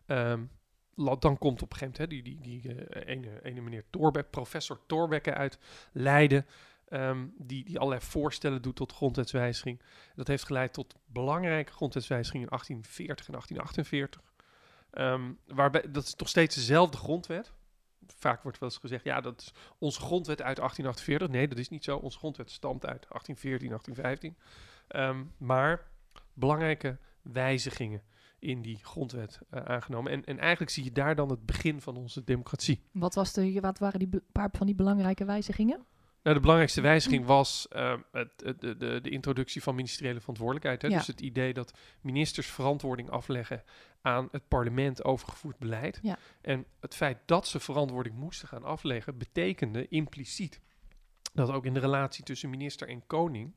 [0.05, 0.49] Um,
[0.95, 4.29] dan komt op een gegeven moment hè, die, die, die uh, ene, ene meneer Thorbecke,
[4.29, 5.59] professor Thorbecke uit
[5.91, 6.45] Leiden.
[6.93, 9.81] Um, die, die allerlei voorstellen doet tot grondwetswijziging.
[10.15, 14.21] Dat heeft geleid tot belangrijke grondwetswijzigingen in 1840 en 1848.
[14.93, 17.51] Um, waarbij, dat is toch steeds dezelfde grondwet.
[18.17, 21.27] Vaak wordt wel eens gezegd, ja, dat is onze grondwet uit 1848.
[21.27, 21.97] Nee, dat is niet zo.
[21.97, 24.35] Onze grondwet stamt uit 1814, 1815.
[24.95, 25.87] Um, maar
[26.33, 28.01] belangrijke wijzigingen
[28.39, 30.11] in die grondwet uh, aangenomen.
[30.11, 32.81] En, en eigenlijk zie je daar dan het begin van onze democratie.
[32.91, 35.85] Wat, was de, wat waren die paar van die belangrijke wijzigingen?
[36.23, 40.81] Nou, de belangrijkste wijziging was uh, het, de, de, de, introductie van ministeriële verantwoordelijkheid.
[40.81, 40.87] Hè?
[40.87, 40.97] Ja.
[40.97, 43.63] Dus het idee dat ministers verantwoording afleggen
[44.01, 45.99] aan het parlement over gevoerd beleid.
[46.01, 46.17] Ja.
[46.41, 50.59] En het feit dat ze verantwoording moesten gaan afleggen, betekende impliciet
[51.33, 53.53] dat ook in de relatie tussen minister en koning,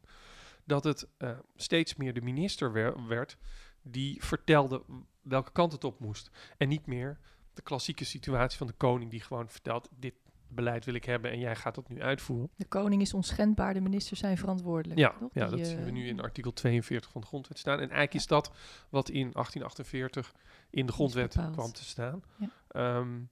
[0.65, 3.37] dat het uh, steeds meer de minister wer werd
[3.83, 4.83] die vertelde
[5.23, 6.31] welke kant het op moest.
[6.57, 7.19] En niet meer
[7.55, 10.15] de klassieke situatie van de koning die gewoon vertelt, dit
[10.55, 12.51] beleid wil ik hebben en jij gaat dat nu uitvoeren.
[12.57, 15.01] De koning is onschendbaar, de ministers zijn verantwoordelijk.
[15.01, 15.31] Ja, toch?
[15.33, 17.75] ja Die, dat uh, zien we nu in artikel 42 van de grondwet staan.
[17.75, 18.19] En eigenlijk ja.
[18.19, 18.53] is dat
[18.91, 20.35] wat in 1848
[20.71, 22.23] in de grondwet kwam te staan.
[22.37, 22.97] Ja.
[22.97, 23.31] Um,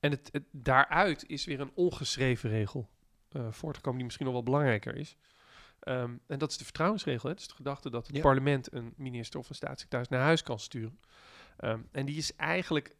[0.00, 2.88] en het, het, daaruit is weer een ongeschreven regel
[3.32, 5.16] uh, voortgekomen die misschien nog wel belangrijker is.
[5.88, 7.28] Um, en dat is de vertrouwensregel.
[7.28, 8.22] Het is de gedachte dat het ja.
[8.22, 10.98] parlement een minister of een staatssecretaris naar huis kan sturen.
[11.58, 12.96] Um, en die is eigenlijk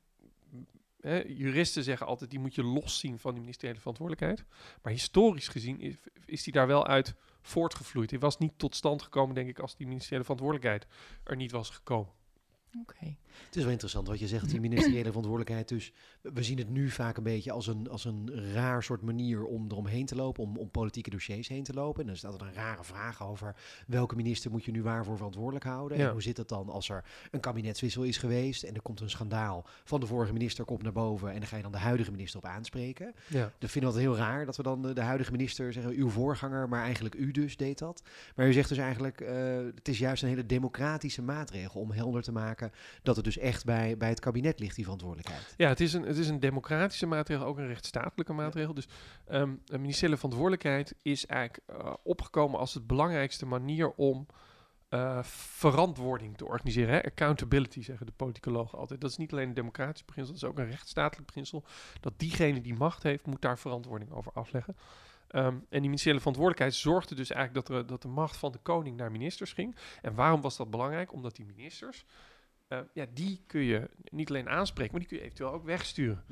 [1.27, 4.45] Juristen zeggen altijd, die moet je loszien van die ministeriële verantwoordelijkheid.
[4.83, 8.09] Maar historisch gezien is, is die daar wel uit voortgevloeid.
[8.09, 10.87] Die was niet tot stand gekomen, denk ik, als die ministeriële verantwoordelijkheid
[11.25, 12.13] er niet was gekomen.
[12.81, 13.17] Oké.
[13.47, 15.69] Het is wel interessant wat je zegt, die ministeriële verantwoordelijkheid.
[15.69, 19.45] Dus we zien het nu vaak een beetje als een, als een raar soort manier
[19.45, 22.01] om eromheen te lopen, om, om politieke dossiers heen te lopen.
[22.01, 25.65] En dan staat er een rare vraag over welke minister moet je nu waarvoor verantwoordelijk
[25.65, 25.99] houden.
[25.99, 26.07] Ja.
[26.07, 29.11] En hoe zit het dan als er een kabinetswissel is geweest en er komt een
[29.11, 32.11] schandaal van de vorige minister komt naar boven en dan ga je dan de huidige
[32.11, 33.15] minister op aanspreken.
[33.27, 33.53] Ja.
[33.59, 36.69] Dat vinden we heel raar dat we dan de, de, huidige minister zeggen, uw voorganger,
[36.69, 38.03] maar eigenlijk u dus deed dat.
[38.37, 39.29] Maar u zegt dus eigenlijk, uh,
[39.75, 43.65] het is juist een hele democratische maatregel om helder te maken dat het dus echt
[43.65, 45.55] bij, bij het kabinet ligt, die verantwoordelijkheid.
[45.57, 48.69] Ja, het is een, het is een democratische maatregel, ook een rechtsstatelijke maatregel.
[48.69, 48.75] Ja.
[48.75, 48.89] Dus
[49.31, 54.27] um, een ministeriële verantwoordelijkheid is eigenlijk uh, opgekomen als het belangrijkste manier om
[54.91, 56.95] uh, verantwoording te organiseren.
[56.95, 57.03] Hè?
[57.03, 59.01] Accountability, zeggen de politicologen altijd.
[59.01, 61.65] Dat is niet alleen een democratisch beginsel, dat is ook een rechtsstatelijk beginsel.
[62.01, 64.77] Dat diegene die macht heeft, moet daar verantwoording over afleggen.
[65.31, 68.59] Um, en die ministeriële verantwoordelijkheid zorgde dus eigenlijk dat, er, dat de macht van de
[68.59, 69.77] koning naar ministers ging.
[70.03, 71.13] En waarom was dat belangrijk?
[71.13, 72.05] Omdat die ministers
[72.79, 76.25] uh, ja, die kun je niet alleen aanspreken, maar die kun je eventueel ook wegsturen.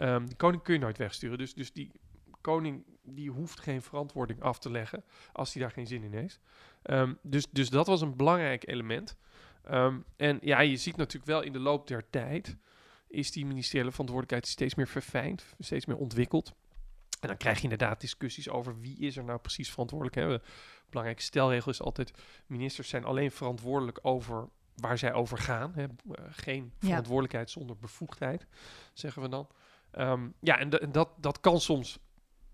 [0.00, 1.38] Um, die koning kun je nooit wegsturen.
[1.38, 1.90] Dus, dus die
[2.40, 6.40] koning die hoeft geen verantwoording af te leggen als hij daar geen zin in heeft.
[6.82, 9.16] Um, dus, dus dat was een belangrijk element.
[9.70, 12.56] Um, en ja, je ziet natuurlijk wel in de loop der tijd
[13.08, 16.54] is die ministeriële verantwoordelijkheid steeds meer verfijnd, steeds meer ontwikkeld.
[17.20, 20.16] En dan krijg je inderdaad discussies over wie is er nou precies verantwoordelijk.
[20.16, 20.22] Hè.
[20.22, 20.40] Een
[20.88, 22.12] belangrijke stelregel is altijd,
[22.46, 25.72] ministers zijn alleen verantwoordelijk over waar zij over gaan.
[25.74, 25.82] Hè.
[25.82, 28.46] Uh, geen verantwoordelijkheid zonder bevoegdheid,
[28.92, 29.48] zeggen we dan.
[29.92, 31.98] Um, ja, en, en, dat, dat kan soms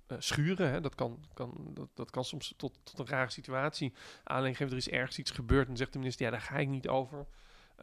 [0.08, 0.70] uh, schuren.
[0.70, 0.80] Hè.
[0.80, 3.92] Dat, kan, kan, dat, dat kan soms tot, tot een rare situatie
[4.24, 4.72] aanleiding geven.
[4.72, 7.26] Er is ergens iets gebeurd en zegt de minister, ja, daar ga ik niet over.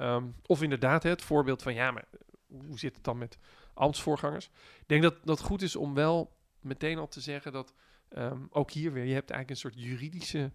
[0.01, 2.05] Um, of inderdaad hè, het voorbeeld van, ja, maar
[2.47, 3.37] hoe zit het dan met
[3.73, 4.45] ambtsvoorgangers?
[4.79, 7.73] Ik denk dat dat goed is om wel meteen al te zeggen dat
[8.09, 10.51] um, ook hier weer, je hebt eigenlijk een soort juridische,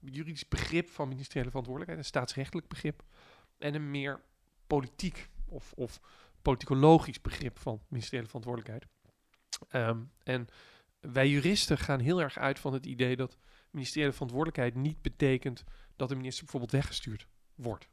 [0.00, 3.02] juridisch begrip van ministeriële verantwoordelijkheid, een staatsrechtelijk begrip,
[3.58, 4.20] en een meer
[4.66, 6.00] politiek of, of
[6.42, 8.86] politicologisch begrip van ministeriële verantwoordelijkheid.
[9.72, 10.46] Um, en
[11.00, 13.36] wij juristen gaan heel erg uit van het idee dat
[13.70, 15.64] ministeriële verantwoordelijkheid niet betekent
[15.96, 17.88] dat de minister bijvoorbeeld weggestuurd wordt.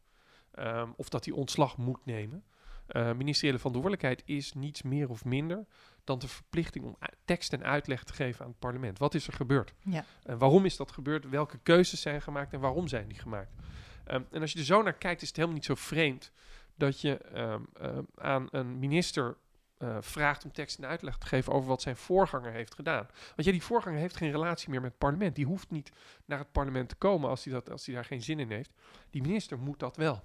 [0.59, 2.43] Um, of dat hij ontslag moet nemen.
[2.89, 5.65] Uh, ministeriële verantwoordelijkheid is niets meer of minder
[6.03, 8.99] dan de verplichting om tekst en uitleg te geven aan het parlement.
[8.99, 9.73] Wat is er gebeurd?
[9.83, 10.05] Ja.
[10.25, 11.29] Uh, waarom is dat gebeurd?
[11.29, 13.51] Welke keuzes zijn gemaakt en waarom zijn die gemaakt?
[14.11, 16.31] Um, en als je er zo naar kijkt, is het helemaal niet zo vreemd
[16.75, 19.37] dat je um, um, aan een minister
[19.79, 23.07] uh, vraagt om tekst en uitleg te geven over wat zijn voorganger heeft gedaan.
[23.35, 25.35] Want ja, die voorganger heeft geen relatie meer met het parlement.
[25.35, 25.91] Die hoeft niet
[26.25, 28.71] naar het parlement te komen als hij, dat, als daar geen zin in heeft.
[29.09, 30.23] Die minister moet dat wel.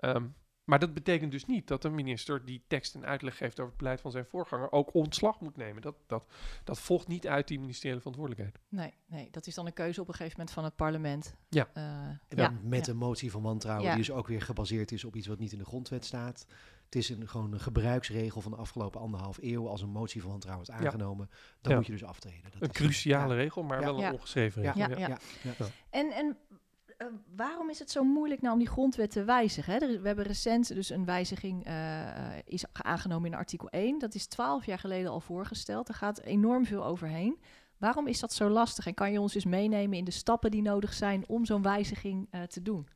[0.00, 0.34] Um,
[0.70, 3.80] maar dat betekent dus niet dat een minister die tekst en uitleg geeft over het
[3.80, 5.82] beleid van zijn voorganger ook ontslag moet nemen.
[5.82, 6.24] Dat, dat,
[6.64, 8.58] dat volgt niet uit die ministeriële verantwoordelijkheid.
[8.68, 11.34] Nee, nee, dat is dan een keuze op een gegeven moment van het parlement.
[11.48, 11.68] Ja.
[11.74, 12.92] Uh, en dan ja, met ja.
[12.92, 13.94] een motie van wantrouwen ja.
[13.94, 16.46] die dus ook weer gebaseerd is op iets wat niet in de grondwet staat.
[16.84, 19.68] Het is een, gewoon een gebruiksregel van de afgelopen anderhalf eeuw.
[19.68, 21.30] Als een motie van wantrouwen is aangenomen,
[21.60, 22.50] dan moet je dus aftreden.
[22.50, 24.98] Dat een cruciale regel, maar wel een ongeschreven regel.
[24.98, 25.18] Ja,
[25.90, 26.36] En, en
[27.02, 29.72] uh, waarom is het zo moeilijk nou om die grondwet te wijzigen?
[29.72, 30.00] Hè?
[30.00, 33.98] We hebben recent dus een wijziging uh, is aangenomen in artikel 1.
[33.98, 35.88] Dat is twaalf jaar geleden al voorgesteld.
[35.88, 37.40] Er gaat enorm veel overheen.
[37.78, 38.86] Waarom is dat zo lastig?
[38.86, 42.28] En kan je ons eens meenemen in de stappen die nodig zijn om zo'n wijziging
[42.48, 42.88] te doen?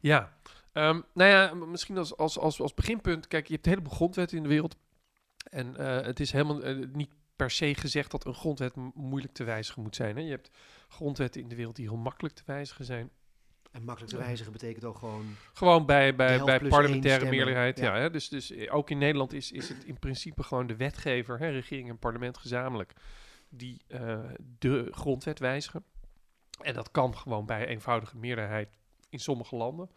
[0.00, 0.32] Ja,
[0.72, 3.28] um, nou ja, misschien als, als, als, als beginpunt.
[3.28, 4.76] Kijk, je hebt een heleboel grondwetten in de wereld.
[5.50, 5.74] En
[6.04, 6.60] het is helemaal
[6.92, 10.16] niet per se gezegd dat een grondwet moeilijk te wijzigen moet zijn.
[10.16, 10.22] Hè?
[10.22, 10.50] Je hebt
[10.88, 13.10] grondwetten in de wereld die heel makkelijk te wijzigen zijn.
[13.72, 15.36] En makkelijk te wijzigen betekent ook gewoon...
[15.52, 17.78] Gewoon bij, bij, bij parlementaire meerderheid.
[17.78, 17.94] Ja.
[17.94, 18.10] ja hè?
[18.10, 21.88] Dus, dus ook in Nederland is, is het in principe gewoon de wetgever, hè, regering
[21.88, 22.92] en parlement gezamenlijk,
[23.48, 24.18] die uh,
[24.58, 25.84] de grondwet wijzigen.
[26.60, 29.90] En dat kan gewoon bij eenvoudige meerderheid in sommige landen.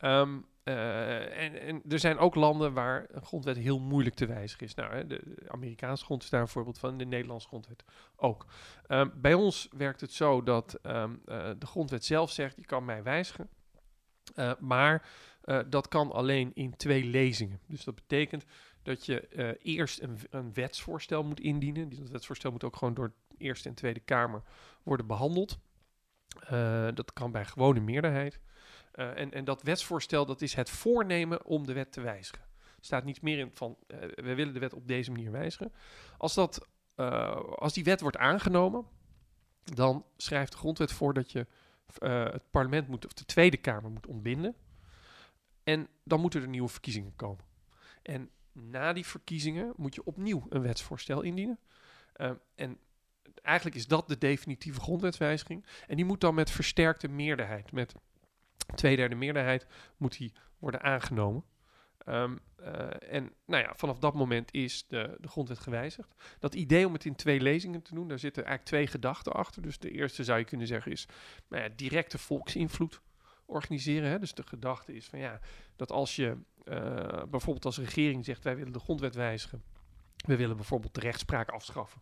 [0.00, 4.74] Um, uh, en, er zijn ook landen waar een grondwet heel moeilijk te wijzigen is.
[4.74, 7.84] Nou, de, Amerikaanse grond is daar een voorbeeld van, de Nederlandse grondwet
[8.16, 8.46] ook.
[8.88, 12.84] Um, bij ons werkt het zo dat um, uh, de grondwet zelf zegt, je kan
[12.84, 13.48] mij wijzigen.
[14.36, 15.08] Uh, maar
[15.68, 17.60] dat kan alleen in twee lezingen.
[17.66, 18.44] Dus dat betekent
[18.82, 21.88] dat je eerst een, een, wetsvoorstel moet indienen.
[21.88, 24.42] Dat wetsvoorstel moet ook gewoon door de Eerste en Tweede Kamer
[24.82, 25.58] worden behandeld.
[26.94, 28.40] dat kan bij gewone meerderheid.
[28.96, 32.44] Uh, en, en dat wetsvoorstel, dat is het voornemen om de wet te wijzigen.
[32.60, 35.72] Er staat niet meer in van, uh, we willen de wet op deze manier wijzigen.
[36.18, 38.86] Als, dat, uh, als die wet wordt aangenomen,
[39.64, 41.46] dan schrijft de grondwet voor dat je
[41.98, 44.54] het parlement moet, of de Tweede Kamer moet ontbinden.
[45.62, 47.44] En dan moeten er nieuwe verkiezingen komen.
[48.02, 51.58] En na die verkiezingen moet je opnieuw een wetsvoorstel indienen.
[52.54, 52.78] en
[53.42, 55.64] eigenlijk is dat de definitieve grondwetswijziging.
[55.86, 57.94] En die moet dan met versterkte meerderheid, met
[58.74, 61.44] tweederde meerderheid moet die worden aangenomen.
[62.08, 66.14] Um, uh, en nou ja, vanaf dat moment is de, de grondwet gewijzigd.
[66.38, 69.62] Dat idee om het in twee lezingen te doen, daar zitten eigenlijk twee gedachten achter.
[69.62, 71.08] Dus de eerste zou je kunnen zeggen is
[71.48, 73.00] nou ja, directe volksinvloed
[73.46, 74.10] organiseren.
[74.10, 74.18] Hè?
[74.18, 75.40] Dus de gedachte is van ja,
[75.76, 79.62] dat als je uh, bijvoorbeeld als regering zegt wij willen de grondwet wijzigen.
[80.16, 82.00] We willen bijvoorbeeld de rechtspraak afschaffen.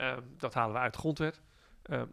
[0.00, 1.40] Uh, dat halen we uit de grondwet.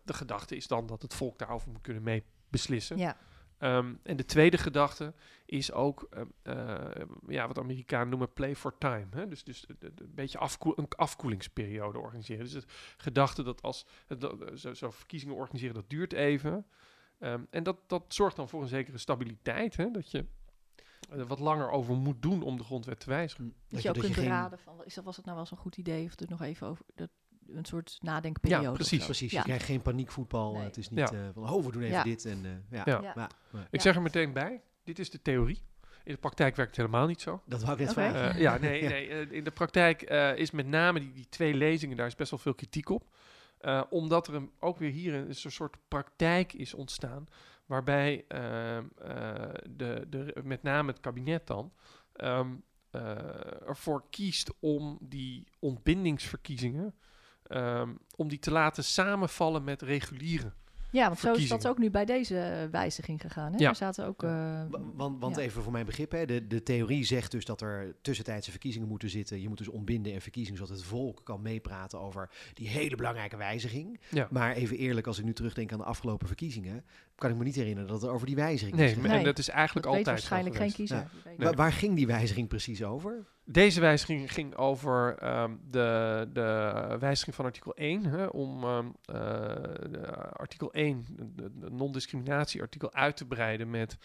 [0.04, 2.98] de gedachte is dan dat het volk daarover moet kunnen mee beslissen.
[2.98, 3.18] Ja.
[3.60, 5.14] Um, en de tweede gedachte
[5.46, 9.08] is ook uh, uh, ja, wat Amerikanen noemen play for time.
[9.10, 9.28] Hè?
[9.28, 12.44] Dus, dus de, de, een beetje afkoel, een afkoelingsperiode organiseren.
[12.44, 12.66] Dus het
[12.98, 13.86] gedachte dat als
[14.54, 16.66] zo, zo, verkiezingen organiseren, dat duurt even.
[17.20, 19.78] Um, en dat, dat zorgt dan voor een zekere stabiliteit.
[19.78, 19.92] Hè?
[19.92, 20.26] Dat je
[21.10, 23.46] er wat langer over moet doen om de grondwet te wijzigen.
[23.46, 25.78] Dat, dat je ook kunt beraden van, is dat, was het nou wel zo'n goed
[25.78, 26.06] idee?
[26.06, 26.86] Of er nog even over...
[26.96, 27.10] Dat
[27.54, 28.64] een soort nadenkperiode.
[28.64, 29.06] Ja, precies.
[29.06, 29.32] precies.
[29.32, 29.38] Ja.
[29.38, 30.54] Je krijgt geen paniekvoetbal.
[30.54, 30.64] Nee.
[30.64, 31.14] Het is niet ja.
[31.14, 32.04] uh, van, oh, we doen even ja.
[32.04, 32.26] dit.
[32.26, 33.14] En, uh, ja.
[33.16, 33.32] Maar,
[33.72, 35.62] Ik zeg er meteen bij, dit is de theorie.
[36.04, 37.42] In de praktijk werkt het helemaal niet zo.
[37.46, 38.10] Dat wou ik net okay.
[38.10, 38.36] vragen.
[38.36, 39.30] Uh, ja, nee, nee.
[39.30, 40.02] in de praktijk
[40.36, 43.10] is met name die, die twee lezingen, daar is best wel veel kritiek op.
[43.90, 47.28] omdat er een, ook weer hier een, een soort praktijk is ontstaan,
[47.66, 48.84] waarbij ehm,
[49.70, 51.72] de, de, met name het kabinet dan...
[52.24, 56.96] Um, uh, ervoor kiest om die ontbindingsverkiezingen,
[57.50, 60.52] um, om die te laten samenvallen met reguliere
[60.92, 63.52] ja, want zo is dat ook nu bij deze wijziging gegaan.
[63.52, 63.58] Hè?
[63.58, 63.70] Ja.
[63.70, 64.24] Er zaten ook.
[64.24, 64.62] Uh,
[64.94, 68.52] want, want even voor mijn begrip, hè, de, de theorie zegt dus dat er tussentijdse
[68.52, 69.42] verkiezingen moeten zitten.
[69.42, 73.38] Je moet dus ontbinden en verkiezingen zodat het volk kan meepraten over die hele belangrijke
[73.38, 74.00] wijziging.
[74.10, 74.28] Ja.
[74.32, 76.86] Maar even eerlijk, als ik nu terugdenk aan de afgelopen verkiezingen,
[77.16, 78.98] kan ik me niet herinneren dat het over die wijziging nee, is.
[78.98, 80.18] Nee, en dat is eigenlijk dat altijd.
[80.18, 81.10] waarschijnlijk geen kiezer.
[81.38, 81.52] Nee.
[81.52, 83.26] Waar ging die wijziging precies over?
[83.52, 88.06] Deze wijziging ging over um, de, de wijziging van artikel 1.
[88.06, 89.20] Hè, om um, uh,
[90.34, 93.98] artikel 1, de, de non-discriminatie artikel, uit te breiden met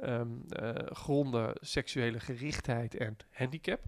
[0.00, 3.80] um, uh, gronden seksuele gerichtheid en handicap.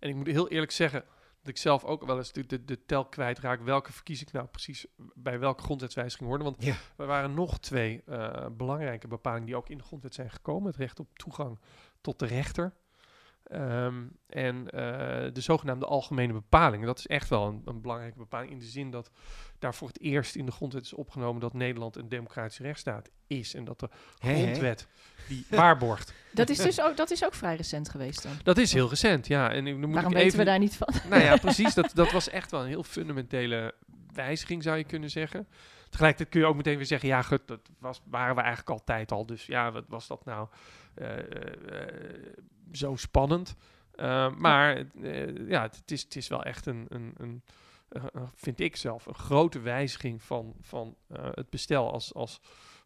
[0.00, 1.04] En ik moet heel eerlijk zeggen
[1.40, 4.46] dat ik zelf ook wel eens de, de, de tel kwijtraak welke verkies ik nou
[4.46, 6.46] precies bij welke grondwetswijziging worden.
[6.46, 6.76] Want ja.
[6.96, 10.66] er waren nog twee uh, belangrijke bepalingen die ook in de grondwet zijn gekomen.
[10.66, 11.58] Het recht op toegang
[12.00, 12.72] tot de rechter.
[13.52, 14.70] Um, en uh,
[15.32, 16.84] de zogenaamde algemene bepaling.
[16.84, 19.10] Dat is echt wel een, een, belangrijke bepaling in de zin dat
[19.58, 23.54] daar voor het eerst in de grondwet is opgenomen dat Nederland een democratische rechtsstaat is.
[23.54, 24.86] En dat de grondwet
[25.28, 26.12] die waarborgt.
[26.32, 28.32] Dat is dus ook, dat is ook vrij recent geweest dan?
[28.42, 29.50] Dat is heel recent, ja.
[29.52, 30.94] En dan moet Waarom ik weten even, we daar niet van?
[31.08, 31.74] Nou ja, precies.
[31.80, 33.74] Dat, dat was echt wel een heel fundamentele
[34.12, 35.48] wijziging, zou je kunnen zeggen.
[35.90, 39.12] Tegelijkertijd kun je ook meteen weer zeggen, ja, goed, dat was, waren we eigenlijk altijd
[39.12, 39.26] al.
[39.26, 40.48] Dus ja, wat was dat nou
[40.94, 41.24] uh, uh,
[42.72, 43.56] zo spannend?
[43.94, 44.84] Uh, maar
[45.48, 47.42] ja, het, het, is, het is wel echt een, een, een
[48.34, 52.40] vind ik zelf, een grote wijziging van, van het bestel als, als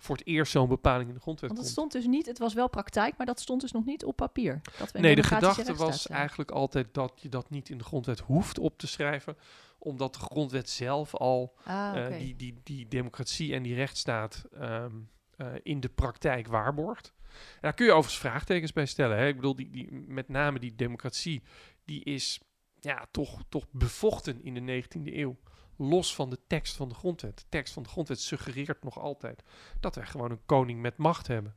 [0.04, 2.54] voor het eerst zo'n bepaling in de grondwet Want het stond dus niet, het was
[2.54, 4.60] wel praktijk, maar dat stond dus nog niet op papier.
[4.78, 8.20] Dat we nee, de gedachte was eigenlijk altijd dat je dat niet in de grondwet
[8.20, 9.36] hoeft op te schrijven,
[9.78, 15.08] omdat de grondwet zelf al ah, uh, die, die, die democratie en die rechtsstaat um,
[15.36, 17.12] uh, in de praktijk waarborgt.
[17.34, 19.16] En daar kun je overigens vraagtekens bij stellen.
[19.16, 19.26] Hè?
[19.26, 21.42] Ik bedoel, die, die, met name die democratie,
[21.84, 22.40] die is
[22.80, 25.36] ja, toch, toch bevochten in de 19e eeuw.
[25.76, 27.38] Los van de tekst van de grondwet.
[27.38, 29.42] De tekst van de grondwet suggereert nog altijd
[29.80, 31.54] dat wij gewoon een koning met macht hebben.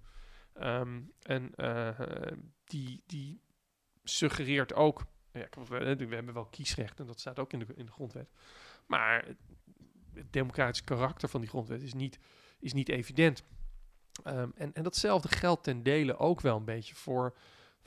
[0.61, 1.99] Um, en uh,
[2.63, 3.41] die, die
[4.03, 7.91] suggereert ook ja, we, hebben wel kiesrecht en dat staat ook in de, in de
[7.91, 8.29] grondwet.
[8.87, 9.25] Maar
[10.13, 12.19] het democratische karakter van die grondwet is niet,
[12.59, 13.43] is niet evident.
[14.25, 17.37] Um, en, en datzelfde geldt ten dele ook wel een beetje voor,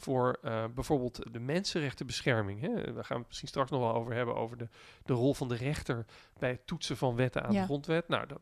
[0.01, 2.61] voor uh, bijvoorbeeld de mensenrechtenbescherming.
[2.61, 2.75] Hè.
[2.75, 4.69] Daar gaan we het misschien straks nog wel over hebben, over de,
[5.03, 6.07] de rol van de rechter
[6.39, 7.61] bij het toetsen van wetten aan ja.
[7.61, 8.09] de grondwet.
[8.09, 8.41] Nou, de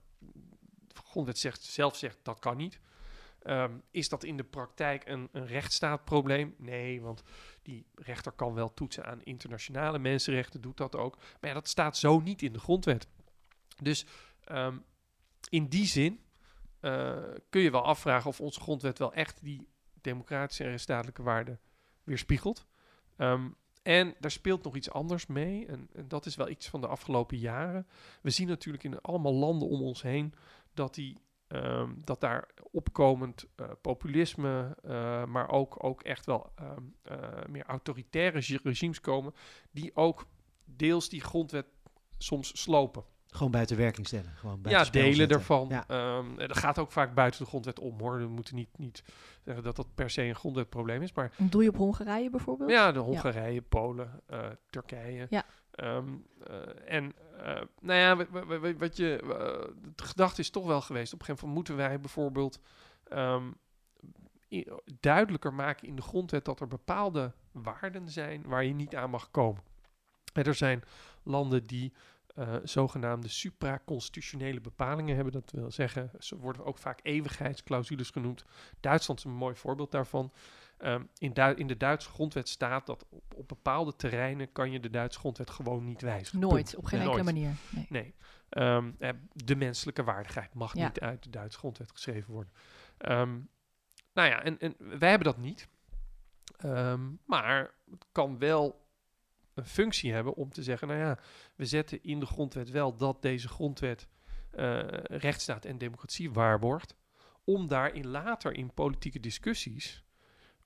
[1.04, 2.80] grondwet zegt, zelf zegt dat kan niet.
[3.44, 6.54] Um, is dat in de praktijk een, een rechtsstaatprobleem?
[6.58, 7.22] Nee, want
[7.62, 11.16] die rechter kan wel toetsen aan internationale mensenrechten, doet dat ook.
[11.16, 13.08] Maar ja, dat staat zo niet in de grondwet.
[13.82, 14.06] Dus
[14.52, 14.84] um,
[15.48, 16.20] in die zin
[16.80, 17.16] uh,
[17.50, 19.68] kun je wel afvragen of onze grondwet wel echt die
[20.08, 21.60] democratische en rechtsstatelijke waarden
[22.04, 22.66] weerspiegelt.
[23.16, 25.66] Um, en daar speelt nog iets anders mee.
[25.66, 27.86] En, dat is wel iets van de afgelopen jaren.
[28.22, 30.34] We zien natuurlijk in allemaal landen om ons heen
[30.74, 31.16] dat die
[31.54, 37.64] Um, dat daar opkomend uh, populisme, uh, maar ook, ook echt wel um, uh, meer
[37.64, 39.34] autoritaire regimes komen,
[39.70, 40.26] die ook
[40.64, 41.66] deels die grondwet
[42.18, 43.04] soms slopen.
[43.30, 44.32] Gewoon buiten werking stellen.
[44.36, 45.68] Gewoon ja, delen ervan.
[45.68, 46.16] Ja.
[46.16, 48.18] Um, dat gaat ook vaak buiten de grondwet om hoor.
[48.18, 49.02] We moeten niet, niet
[49.44, 51.12] zeggen dat dat per se een grondwetprobleem is.
[51.12, 52.70] Maar doe je op Hongarije bijvoorbeeld?
[52.70, 53.60] Ja, de Hongarije, ja.
[53.68, 54.22] Polen,
[54.70, 55.26] Turkije.
[55.30, 55.44] Ja.
[55.76, 58.16] Um, uh, en uh, nou ja,
[58.78, 59.28] wat je, uh,
[59.94, 61.12] de gedachte is toch wel geweest.
[61.12, 62.60] Op een gegeven moment moeten wij bijvoorbeeld
[63.12, 63.56] um,
[65.00, 69.30] duidelijker maken in de grondwet dat er bepaalde waarden zijn waar je niet aan mag
[69.30, 69.62] komen.
[70.32, 70.82] En er zijn
[71.22, 71.92] landen die
[72.62, 75.32] zogenaamde supraconstitutionele bepalingen hebben.
[75.32, 78.44] Dat wil zeggen, ze worden ook vaak eeuwigheidsclausules genoemd.
[78.80, 80.32] Duitsland is een mooi voorbeeld daarvan.
[80.78, 84.90] Um, in, in, de Duitse grondwet staat dat op, op, bepaalde terreinen kan je de
[84.90, 86.38] Duitse grondwet gewoon niet wijzigen.
[86.38, 87.50] Nooit, op geen enkele manier.
[87.70, 87.86] Nee.
[87.88, 88.14] nee.
[88.50, 88.96] Um,
[89.32, 90.84] de menselijke waardigheid mag ja.
[90.86, 92.52] niet uit de Duitse grondwet geschreven worden.
[92.98, 93.48] Um,
[94.12, 95.68] nou ja, en, en, wij hebben dat niet.
[97.26, 98.87] maar het kan wel
[99.58, 101.18] een functie hebben om te zeggen, nou ja,
[101.54, 104.08] we zetten in de grondwet wel dat deze grondwet
[104.54, 106.94] uh, rechtsstaat en democratie waarborgt,
[107.44, 110.04] om daarin later in politieke discussies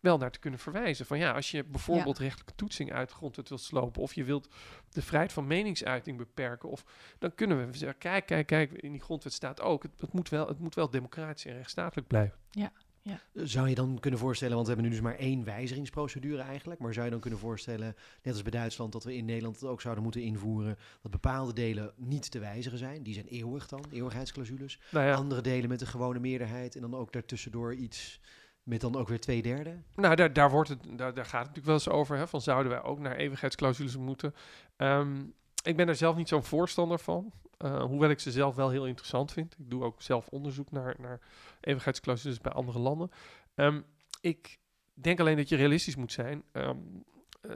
[0.00, 1.06] wel naar te kunnen verwijzen.
[1.06, 2.22] Van ja, als je bijvoorbeeld ja.
[2.22, 4.48] rechtelijke toetsing uit de grondwet wilt slopen, of je wilt
[4.90, 6.84] de vrijheid van meningsuiting beperken, of
[7.18, 10.28] dan kunnen we zeggen, kijk, kijk, kijk, in die grondwet staat ook, het, het moet,
[10.28, 12.38] wel, het moet wel democratisch en rechtsstatelijk blijven.
[12.50, 12.72] Ja.
[13.04, 13.20] Ja.
[13.34, 16.92] Zou je dan kunnen voorstellen, want we hebben nu dus maar één wijzigingsprocedure eigenlijk, maar
[16.92, 19.80] zou je dan kunnen voorstellen, net als bij Duitsland, dat we in Nederland het ook
[19.80, 24.80] zouden moeten invoeren, dat bepaalde delen niet te wijzigen zijn, die zijn eeuwig dan, eeuwigheidsclausules,
[24.90, 25.14] nou ja.
[25.14, 28.20] andere delen met een gewone meerderheid en dan ook daartussendoor iets
[28.62, 29.76] Met dan ook weer twee derde?
[29.94, 32.16] Nou, daar, daar, wordt het, daar, daar gaat het natuurlijk wel eens over.
[32.16, 34.34] Hè, van zouden wij ook naar eeuwigheidsclausules moeten?
[34.76, 35.22] Ehm,
[35.62, 37.32] ik ben er zelf niet zo'n voorstander van.
[37.64, 39.54] Uh, hoewel ik ze zelf wel heel interessant vind.
[39.58, 41.20] Ik doe ook zelf onderzoek naar, naar
[41.64, 43.10] eeuwigheidsclausules bij andere landen.
[43.54, 43.84] Um,
[44.20, 44.58] ik
[44.92, 46.42] denk alleen dat je realistisch moet zijn.
[46.52, 47.04] Um,
[47.42, 47.54] uh,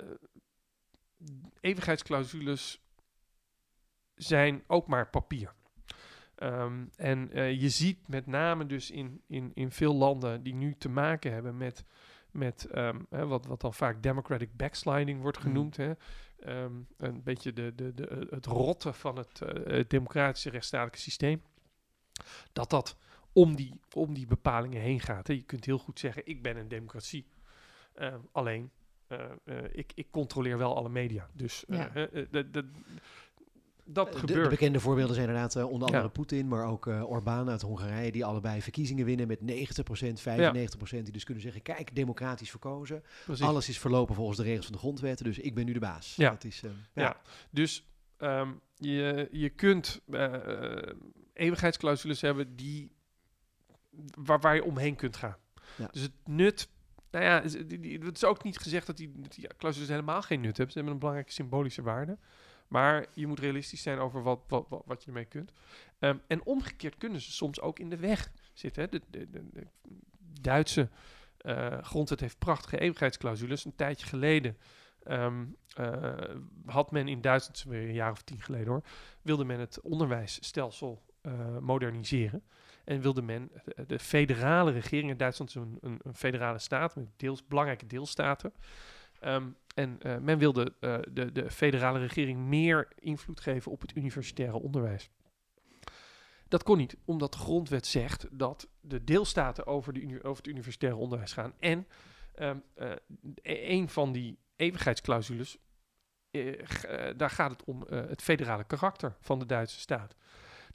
[1.60, 2.80] eeuwigheidsclausules
[4.14, 5.54] zijn ook maar papier.
[6.42, 10.74] Um, en uh, je ziet met name dus in, in, in veel landen die nu
[10.78, 11.84] te maken hebben met,
[12.30, 15.42] met um, hè, wat, wat dan vaak democratic backsliding wordt mm.
[15.42, 15.78] genoemd.
[15.78, 15.84] Mm.
[15.84, 15.94] Hè?
[16.62, 21.42] Um, een beetje de, de, de, het rotten van het, uh, het democratische rechtsstatelijke systeem.
[22.52, 22.96] Dat dat
[23.36, 25.26] om die, om die bepalingen heen gaat.
[25.26, 25.32] Hè?
[25.32, 27.26] Je kunt heel goed zeggen, ik ben een democratie.
[28.32, 28.70] alleen,
[29.08, 31.28] uh, ik, ik controleer wel alle media.
[31.32, 31.90] Dus ja.
[32.30, 32.70] de,
[33.86, 34.42] dat de, gebeurt.
[34.42, 36.08] De bekende voorbeelden zijn inderdaad uh, onder andere ja.
[36.08, 39.46] Poetin, maar ook uh, Orbán uit Hongarije, die allebei verkiezingen winnen met 90%, 95%.
[40.24, 41.02] Ja.
[41.02, 43.02] Die dus kunnen zeggen, kijk, democratisch verkozen.
[43.24, 43.46] Precies.
[43.46, 46.14] Alles is verlopen volgens de regels van de grondwet, dus ik ben nu de baas.
[46.16, 47.20] Ja, dat is, uh, ja.
[47.50, 47.86] dus
[48.18, 50.00] um, je, je kunt
[51.32, 52.90] eeuwigheidsclausules hebben die,
[54.14, 55.36] waar, waar je omheen kunt gaan.
[55.76, 55.88] Ja.
[55.90, 56.68] Dus het nut
[57.10, 57.42] nou ja,
[58.06, 60.70] het is ook niet gezegd dat die, die clausules helemaal geen nut hebben.
[60.70, 62.18] Ze hebben een belangrijke symbolische waarde.
[62.68, 65.52] Maar je moet realistisch zijn over wat, wat, wat, wat je ermee kunt.
[65.98, 68.82] Um, en omgekeerd kunnen ze soms ook in de weg zitten.
[68.82, 68.88] Hè.
[68.88, 69.66] De, de, de, de,
[70.40, 70.88] Duitse
[71.40, 73.64] uh, grondwet heeft prachtige eeuwigheidsclausules.
[73.64, 74.56] Een tijdje geleden
[75.08, 76.14] um, uh,
[76.66, 78.82] had men in Duitsland, weer een jaar of tien geleden hoor,
[79.22, 82.42] wilde men het onderwijsstelsel uh, moderniseren.
[82.86, 87.46] En wilde men de, de federale regering, in Duitsland is een, federale staat met deels,
[87.46, 88.52] belangrijke deelstaten.
[89.24, 93.96] Um, en uh, men wilde uh, de, de federale regering meer invloed geven op het
[93.96, 95.10] universitaire onderwijs.
[96.48, 100.98] Dat kon niet, omdat de grondwet zegt dat de deelstaten over, de over het universitaire
[100.98, 101.52] onderwijs gaan.
[101.58, 101.86] En
[102.38, 102.90] um, uh,
[103.42, 105.58] een van die eeuwigheidsclausules,
[107.16, 110.16] daar gaat het om het federale karakter van de Duitse staat.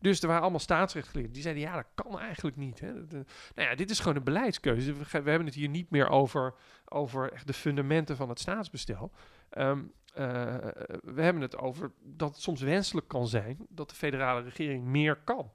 [0.01, 2.79] Dus er waren allemaal staatsrechtgeleerden die zeiden, ja, dat kan eigenlijk niet.
[2.79, 3.07] Hè.
[3.07, 4.93] De, nou ja, dit is gewoon een beleidskeuze.
[4.93, 6.53] We, we, hebben het hier niet meer over,
[6.85, 9.11] over echt de fundamenten van het staatsbestel.
[9.57, 10.55] Um, uh,
[11.03, 15.15] we hebben het over dat het soms wenselijk kan zijn dat de federale regering meer
[15.15, 15.51] kan.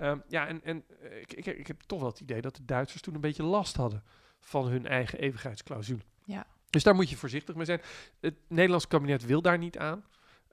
[0.00, 0.84] Um, ja, en, en
[1.20, 3.76] ik, ik, ik, heb toch wel het idee dat de Duitsers toen een beetje last
[3.76, 4.02] hadden
[4.40, 6.02] van hun eigen eeuwigheidsclausule.
[6.24, 6.46] Ja.
[6.70, 7.80] Dus daar moet je voorzichtig mee zijn.
[8.20, 10.04] Het Nederlands kabinet wil daar niet aan.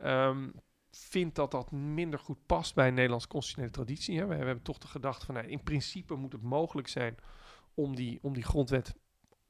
[0.04, 0.54] Um,
[0.98, 4.20] vind dat dat minder goed past bij een Nederlandse constitutionele traditie.
[4.20, 4.26] Hè.
[4.26, 7.16] We, we, hebben toch de gedachte van, nou, in principe moet het mogelijk zijn
[7.74, 8.96] om die, om die grondwet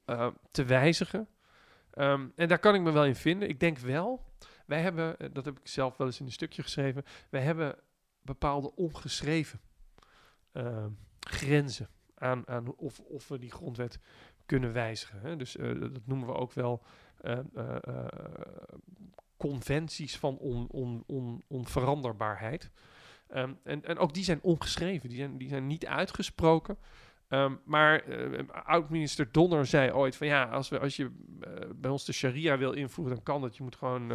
[0.06, 1.28] uh, te wijzigen.
[1.94, 3.48] Um, en daar kan ik me wel in vinden.
[3.48, 4.24] Ik denk wel,
[4.66, 7.78] wij hebben, dat heb ik zelf wel eens in een stukje geschreven, wij hebben
[8.22, 9.60] bepaalde ongeschreven
[10.52, 10.86] uh,
[11.20, 13.98] grenzen aan, aan of, of we die grondwet
[14.46, 15.20] kunnen wijzigen.
[15.20, 15.36] Hè.
[15.36, 16.82] Dus uh, dat noemen we ook wel
[19.36, 22.70] conventies van on, on, on, onveranderbaarheid.
[23.34, 26.78] Um, en, en ook die zijn ongeschreven, die zijn, die zijn niet uitgesproken.
[27.28, 31.90] Um, maar uh, oud-minister Donner zei ooit van ja, als, we, als je uh, bij
[31.90, 33.56] ons de sharia wil invoeren, dan kan dat.
[33.56, 34.08] Je moet gewoon uh,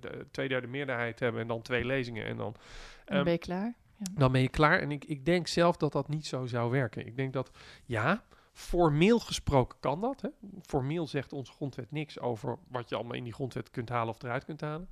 [0.00, 2.26] de twee derde meerderheid hebben en dan twee lezingen.
[2.26, 3.74] En dan, um, dan ben je klaar.
[3.96, 4.04] Ja.
[4.14, 4.80] Dan ben je klaar.
[4.80, 7.06] En ik, ik denk zelf dat dat niet zo zou werken.
[7.06, 7.50] Ik denk dat
[7.84, 10.20] ja, Formeel gesproken kan dat.
[10.20, 10.28] Hè?
[10.62, 14.22] Formeel zegt onze grondwet niks over wat je allemaal in die grondwet kunt halen of
[14.22, 14.88] eruit kunt halen.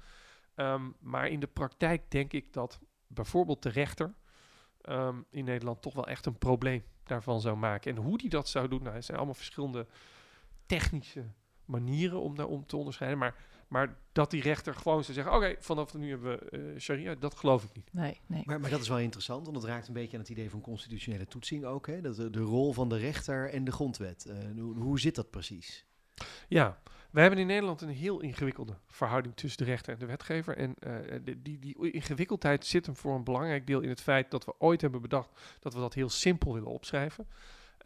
[0.54, 4.14] Um, maar in de praktijk denk ik dat bijvoorbeeld de rechter
[4.88, 7.96] um, in Nederland toch wel echt een probleem daarvan zou maken.
[7.96, 9.86] En hoe die dat zou doen, nou, er zijn allemaal verschillende
[10.66, 11.24] technische
[11.64, 13.18] manieren om daarom te onderscheiden.
[13.18, 13.34] Maar
[13.70, 17.34] maar dat die rechter gewoon zou zeggen: Oké, vanaf nu hebben we uh, sharia, dat
[17.34, 17.92] geloof ik niet.
[17.92, 18.42] Nee, nee.
[18.44, 20.60] Maar, maar dat is wel interessant, want het raakt een beetje aan het idee van
[20.60, 21.86] constitutionele toetsing ook.
[21.86, 22.00] Hè?
[22.00, 24.26] Dat, de, de rol van de rechter en de grondwet.
[24.28, 25.86] Uh, hoe, hoe zit dat precies?
[26.48, 26.80] Ja,
[27.10, 30.56] we hebben in Nederland een heel ingewikkelde verhouding tussen de rechter en de wetgever.
[30.56, 34.30] En uh, die, die, die ingewikkeldheid zit hem voor een belangrijk deel in het feit
[34.30, 37.26] dat we ooit hebben bedacht dat we dat heel simpel willen opschrijven.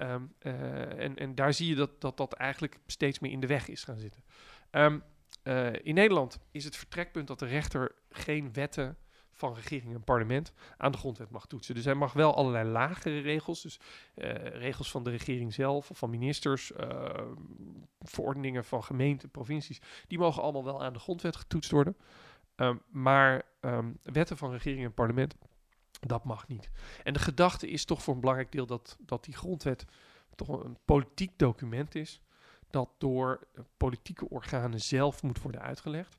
[0.00, 3.46] Um, uh, en, en daar zie je dat, dat dat eigenlijk steeds meer in de
[3.46, 4.22] weg is gaan zitten.
[4.70, 5.02] Um,
[5.42, 8.96] uh, in Nederland is het vertrekpunt dat de rechter geen wetten
[9.34, 11.74] van regering en parlement aan de grondwet mag toetsen.
[11.74, 13.80] Dus hij mag wel allerlei lagere regels, dus
[14.14, 17.10] uh, regels van de regering zelf of van ministers, uh,
[18.00, 21.96] verordeningen van gemeenten, provincies, die mogen allemaal wel aan de grondwet getoetst worden.
[22.56, 25.34] Um, maar um, wetten van regering en parlement,
[26.00, 26.70] dat mag niet.
[27.02, 29.84] En de gedachte is toch voor een belangrijk deel dat, dat die grondwet
[30.34, 32.20] toch een politiek document is
[32.74, 33.46] dat door
[33.76, 36.18] politieke organen zelf moet worden uitgelegd.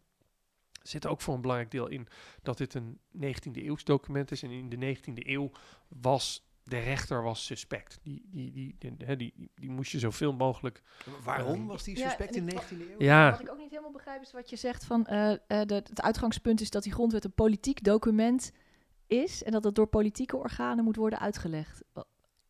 [0.71, 2.07] Er zit ook voor een belangrijk deel in
[2.41, 4.43] dat dit een 19e eeuws document is.
[4.43, 5.51] En in de 19e eeuw
[5.87, 7.99] was de rechter was suspect.
[8.01, 10.81] Die, die, die, die, die, die, moest je zoveel mogelijk...
[11.23, 12.99] Waarom was die suspect in de 19e eeuw?
[12.99, 13.31] Ja.
[13.31, 14.99] Wat ik ook niet helemaal begrijp is wat je zegt van...
[14.99, 18.51] Uh, de, het uitgangspunt is dat die grondwet een politiek document
[19.07, 19.43] is...
[19.43, 21.83] en dat dat door politieke organen moet worden uitgelegd.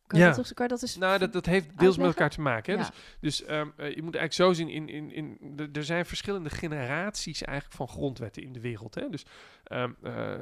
[0.06, 0.32] Kan ja.
[0.32, 2.72] dat, kan dat eens nou, dat, dat heeft deels met elkaar te maken.
[2.72, 2.84] Hè?
[2.84, 2.90] Ja.
[3.20, 6.06] Dus, dus um, uh, je moet eigenlijk zo zien, in, in, in, de, er zijn
[6.06, 8.94] verschillende generaties eigenlijk van grondwetten in de wereld.
[8.94, 9.08] Hè?
[9.08, 9.26] Dus
[9.72, 10.36] um, uh,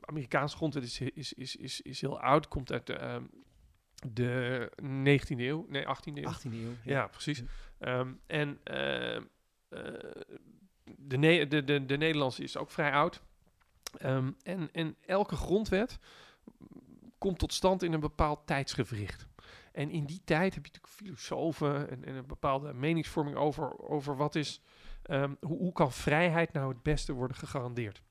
[0.00, 3.30] Amerikaanse grondwet is, is, is, is, is heel oud, komt uit de, um,
[4.12, 6.32] de 19e eeuw, nee 18e eeuw.
[6.32, 6.74] 18e eeuw.
[6.82, 7.42] Ja, ja precies.
[7.80, 9.20] Um, en uh,
[10.98, 13.22] de, ne de, de, de Nederlandse is ook vrij oud.
[14.04, 15.98] Um, en, en elke grondwet
[17.18, 19.26] komt tot stand in een bepaald tijdsgewricht.
[19.72, 24.16] En in die tijd heb je natuurlijk filosofen en, en een bepaalde meningsvorming over, over
[24.16, 24.60] wat is,
[25.10, 28.02] um, hoe, hoe kan vrijheid nou het beste worden gegarandeerd.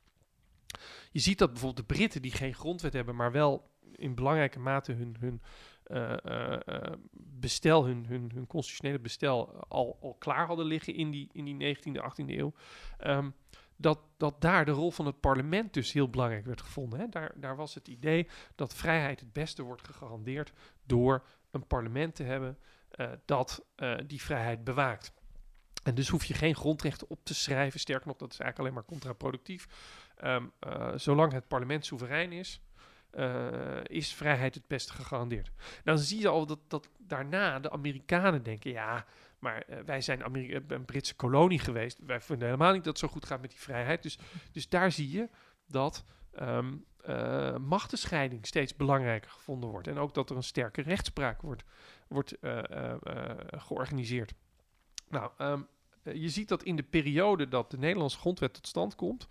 [1.12, 4.91] Je ziet dat bijvoorbeeld de Britten die geen grondwet hebben, maar wel in belangrijke mate
[4.91, 5.41] hun, hun
[5.88, 11.45] uh, uh, bestel, hun, hun, constitutionele bestel al, al klaar hadden liggen in die, in
[11.45, 12.53] die 19e, 18e eeuw.
[13.06, 13.34] Um,
[13.76, 16.99] dat, dat daar de rol van het parlement dus heel belangrijk werd gevonden.
[16.99, 17.07] Hè.
[17.09, 20.53] Daar, daar was het idee dat vrijheid het beste wordt gegarandeerd
[20.84, 22.57] door een parlement te hebben
[22.95, 25.13] uh, dat uh, die vrijheid bewaakt.
[25.84, 27.80] En dus hoef je geen grondrechten op te schrijven.
[27.80, 29.67] Sterker nog, dat is eigenlijk alleen maar contraproductief.
[30.23, 30.51] Um,
[30.95, 32.61] zolang het parlement soeverein is,
[33.84, 35.51] is vrijheid het beste gegarandeerd.
[35.84, 39.05] Dan zie je al dat, dat daarna de Amerikanen denken: ja,
[39.40, 42.00] maar uh, wij zijn Amerika een Britse kolonie geweest.
[42.06, 44.04] Wij vinden helemaal niet dat het zo goed gaat met die vrijheid.
[44.04, 44.18] Dus,
[44.52, 45.30] dus daar zie je
[45.68, 46.04] dat
[46.40, 49.88] um, uh, machtenscheiding steeds belangrijker gevonden wordt.
[49.88, 51.64] En ook dat er een sterke rechtspraak wordt,
[52.08, 52.38] wordt
[53.48, 54.34] georganiseerd.
[55.10, 55.68] Nou, um,
[56.04, 59.28] je ziet dat in de periode dat de Nederlandse grondwet tot stand komt,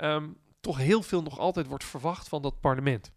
[0.00, 3.12] um, toch heel veel nog altijd wordt verwacht van dat parlement.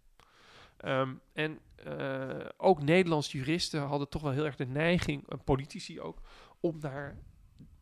[1.33, 6.17] En uh, ook Nederlandse juristen hadden toch wel heel erg de neiging, en politici ook,
[6.59, 7.17] om naar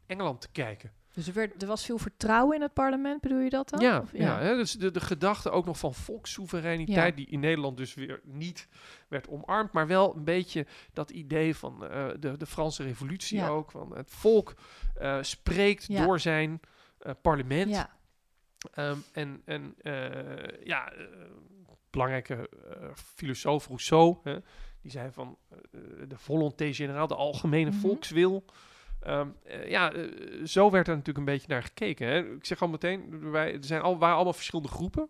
[0.05, 0.91] Engeland te kijken.
[1.13, 3.79] Dus er, werd, er was veel vertrouwen in het parlement, bedoel je dat dan?
[3.79, 4.19] Ja, of, ja.
[4.19, 7.15] ja hè, dus de, de gedachte ook nog van volkssoevereiniteit, ja.
[7.15, 8.67] die in Nederland dus weer niet
[9.07, 13.47] werd omarmd, maar wel een beetje dat idee van uh, de, de Franse revolutie ja.
[13.47, 14.53] ook, van het volk
[15.01, 16.59] uh, spreekt door zijn
[17.21, 17.87] parlement.
[18.75, 19.75] Um, en en
[20.63, 20.93] ja
[21.89, 22.49] belangrijke
[22.81, 24.37] uh, filosoof Rousseau, hè,
[24.81, 25.37] die zei van
[26.07, 27.81] de volonté générale, de algemene mm -hmm.
[27.81, 28.45] volkswil.
[29.07, 29.93] Um, uh, ja,
[30.45, 32.07] zo werd er natuurlijk een beetje naar gekeken.
[32.07, 32.33] Hè.
[32.33, 35.09] Ik zeg al meteen, wij, er zijn al, waren allemaal verschillende groepen.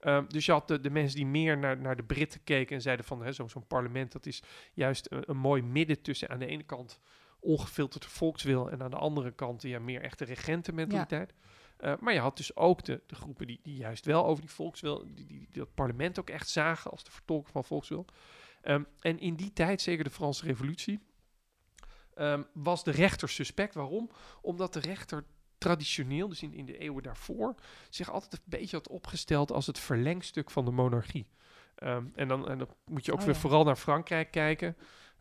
[0.00, 2.82] Um, dus je had de, de, mensen die meer naar, naar de Britten keken en
[2.82, 4.42] zeiden van zo'n zo parlement, dat is
[4.72, 7.00] juist een, een, mooi midden tussen aan de ene kant
[7.40, 11.32] ongefilterde volkswil en aan de andere kant ja, meer echte regentenmentaliteit.
[11.36, 11.48] Ja.
[11.80, 14.50] Uh, maar je had dus ook de, de groepen die, die juist wel over die
[14.50, 18.06] volkswil, die, die, dat parlement ook echt zagen als de vertolker van volkswil.
[18.62, 21.00] Um, en in die tijd, zeker de Franse Revolutie,
[22.14, 23.74] um, was de rechter suspect.
[23.74, 24.10] Waarom?
[24.40, 25.24] Omdat de rechter
[25.58, 27.54] traditioneel, dus in, in de eeuwen daarvoor,
[27.90, 31.26] zich altijd een beetje had opgesteld als het verlengstuk van de monarchie.
[31.82, 33.40] Um, en, dan, en dan moet je ook oh, weer ja.
[33.40, 34.76] vooral naar Frankrijk kijken.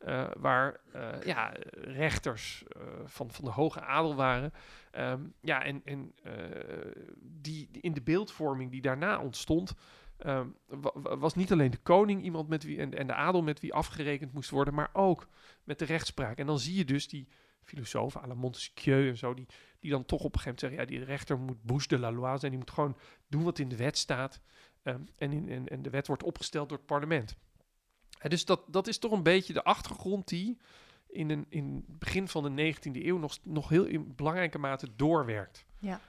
[0.07, 4.53] Uh, waar uh, ja, rechters uh, van, van de hoge adel waren.
[4.97, 6.13] Um, ja, en, en
[7.19, 9.73] die, die in de beeldvorming die daarna ontstond,
[10.25, 10.55] um,
[10.93, 14.33] was niet alleen de koning iemand met wie en, en de adel met wie afgerekend
[14.33, 15.27] moest worden, maar ook
[15.63, 16.37] met de rechtspraak.
[16.37, 17.27] En dan zie je dus die
[17.61, 19.47] filosofen à la Montesquieu en zo, die,
[19.79, 22.11] die dan toch op een gegeven moment zeggen, ja, die rechter moet bouche de la
[22.11, 22.97] loi zijn, die moet gewoon
[23.27, 24.41] doen wat in de wet staat.
[24.83, 27.37] Um, en, in, en, en de wet wordt opgesteld door het parlement.
[28.29, 30.57] Dus dat, dat is toch een beetje de achtergrond die
[31.07, 34.87] in, een, in het begin van de 19e eeuw nog, nog heel in belangrijke mate
[34.95, 35.65] doorwerkt.
[35.79, 35.99] Ja.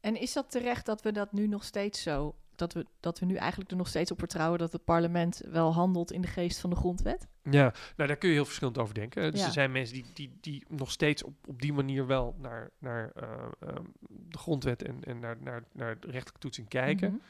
[0.00, 3.26] En is dat terecht dat we dat nu nog steeds zo, dat we, dat we
[3.26, 6.60] nu eigenlijk er nog steeds op vertrouwen dat het parlement wel handelt in de geest
[6.60, 7.26] van de grondwet?
[7.42, 9.30] Ja, nou daar kun je heel verschillend over denken.
[9.30, 9.46] Dus ja.
[9.46, 13.12] er zijn mensen die, die, die nog steeds op, op die manier wel naar, naar
[13.22, 13.28] uh,
[13.62, 13.74] uh,
[14.08, 17.08] de grondwet en, en naar, naar, naar de rechtelijke toetsing kijken.
[17.08, 17.24] Mm -hmm.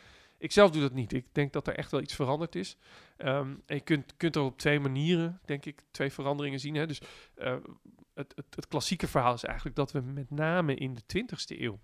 [0.45, 1.13] Ik zelf doe dat niet.
[1.13, 2.77] Ik denk dat er echt wel iets veranderd is.
[3.19, 6.75] Um, en je kunt, kunt er op twee manieren, denk ik, twee veranderingen zien.
[6.75, 6.87] Hè.
[6.87, 7.01] Dus
[7.37, 7.57] uh,
[8.15, 11.79] het, het, het, klassieke verhaal is eigenlijk dat we met name in de 20ste eeuw,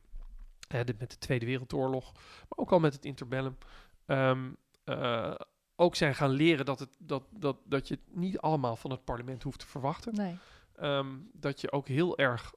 [0.68, 3.58] de, met de Tweede Wereldoorlog, maar ook al met het interbellum,
[4.06, 5.34] um, uh,
[5.76, 9.04] ook zijn gaan leren dat, het, dat, dat, dat je het niet allemaal van het
[9.04, 10.14] parlement hoeft te verwachten.
[10.14, 10.38] Nee.
[10.80, 12.54] Um, dat je ook heel erg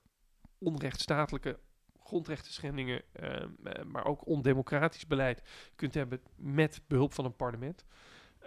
[0.57, 1.59] onrechtstatelijke
[2.03, 3.45] grondrechten schendingen, uh,
[3.85, 5.41] maar ook ondemocratisch beleid
[5.75, 7.85] kunt hebben met behulp van een parlement.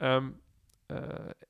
[0.02, 0.40] Um,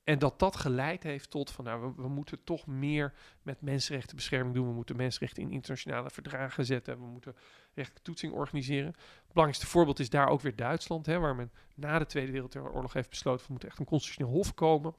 [0.04, 4.54] en dat dat geleid heeft tot van nou, we, we, moeten toch meer met mensenrechtenbescherming
[4.54, 4.66] doen.
[4.66, 6.98] We moeten mensenrechten in internationale verdragen zetten.
[6.98, 7.36] We moeten
[7.74, 8.86] rechtelijke toetsing organiseren.
[8.86, 12.92] Het belangrijkste voorbeeld is daar ook weer Duitsland, hè, waar men na de Tweede Wereldoorlog
[12.92, 14.94] heeft besloten, we moeten echt een constitutioneel hof komen.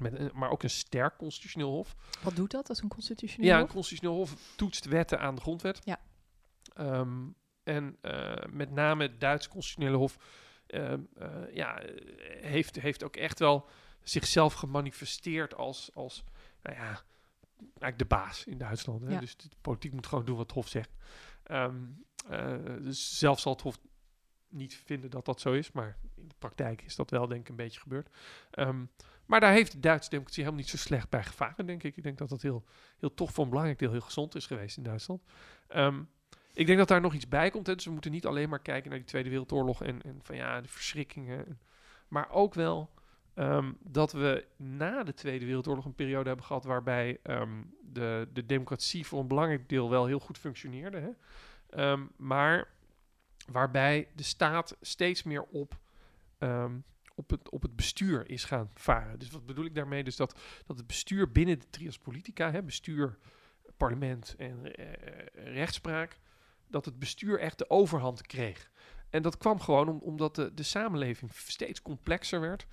[0.00, 1.96] Met maar ook een sterk constitutioneel hof.
[2.22, 3.68] Wat doet dat als een constitutioneel ja, hof?
[3.68, 5.80] een constitutioneel hof toetst wetten aan de grondwet.
[5.84, 6.00] Ja.
[6.78, 7.26] Ehm,
[7.62, 10.18] en uh, met name het Duitse constitutionele hof
[10.68, 11.82] uh, uh, ja,
[12.40, 13.68] heeft, heeft ook echt wel
[14.02, 16.24] zichzelf gemanifesteerd als, als
[16.62, 17.02] nou ja,
[17.58, 19.02] eigenlijk de baas in Duitsland.
[19.02, 19.10] Hè?
[19.10, 19.20] Ja.
[19.20, 20.90] Dus de politiek moet gewoon doen wat het Hof zegt.
[21.50, 22.04] Um,
[22.82, 23.78] dus zelf zal het Hof
[24.48, 27.48] niet vinden dat dat zo is, maar in de praktijk is dat wel denk ik
[27.48, 28.08] een beetje gebeurd.
[28.58, 28.90] Um,
[29.26, 31.96] maar daar heeft de Duitse democratie helemaal niet zo slecht bij gevaren, denk ik.
[31.96, 32.64] Ik denk dat dat heel,
[32.98, 35.22] heel toch voor een belangrijk deel heel gezond is geweest in Duitsland.
[35.76, 36.08] Um,
[36.58, 37.66] ik denk dat daar nog iets bij komt.
[37.66, 37.74] Hè.
[37.74, 40.60] Dus we moeten niet alleen maar kijken naar die Tweede Wereldoorlog en, en van ja,
[40.60, 41.58] de verschrikkingen.
[42.08, 42.90] Maar ook wel
[43.34, 48.46] um, dat we na de Tweede Wereldoorlog een periode hebben gehad waarbij um, de, de
[48.46, 51.14] democratie voor een belangrijk deel wel heel goed functioneerde.
[51.70, 51.90] Hè.
[51.90, 52.68] Um, maar
[53.50, 55.78] waarbij de staat steeds meer op,
[57.14, 59.18] op, het, op het bestuur is gaan varen.
[59.18, 60.04] Dus wat bedoel ik daarmee?
[60.04, 63.18] Dus dat, dat het bestuur binnen de trias politica, hè, bestuur,
[63.76, 64.86] parlement en uh,
[65.54, 66.18] rechtspraak,
[66.70, 68.70] dat het bestuur echt de overhand kreeg.
[69.10, 72.66] En dat kwam gewoon om, omdat de, de samenleving steeds complexer werd.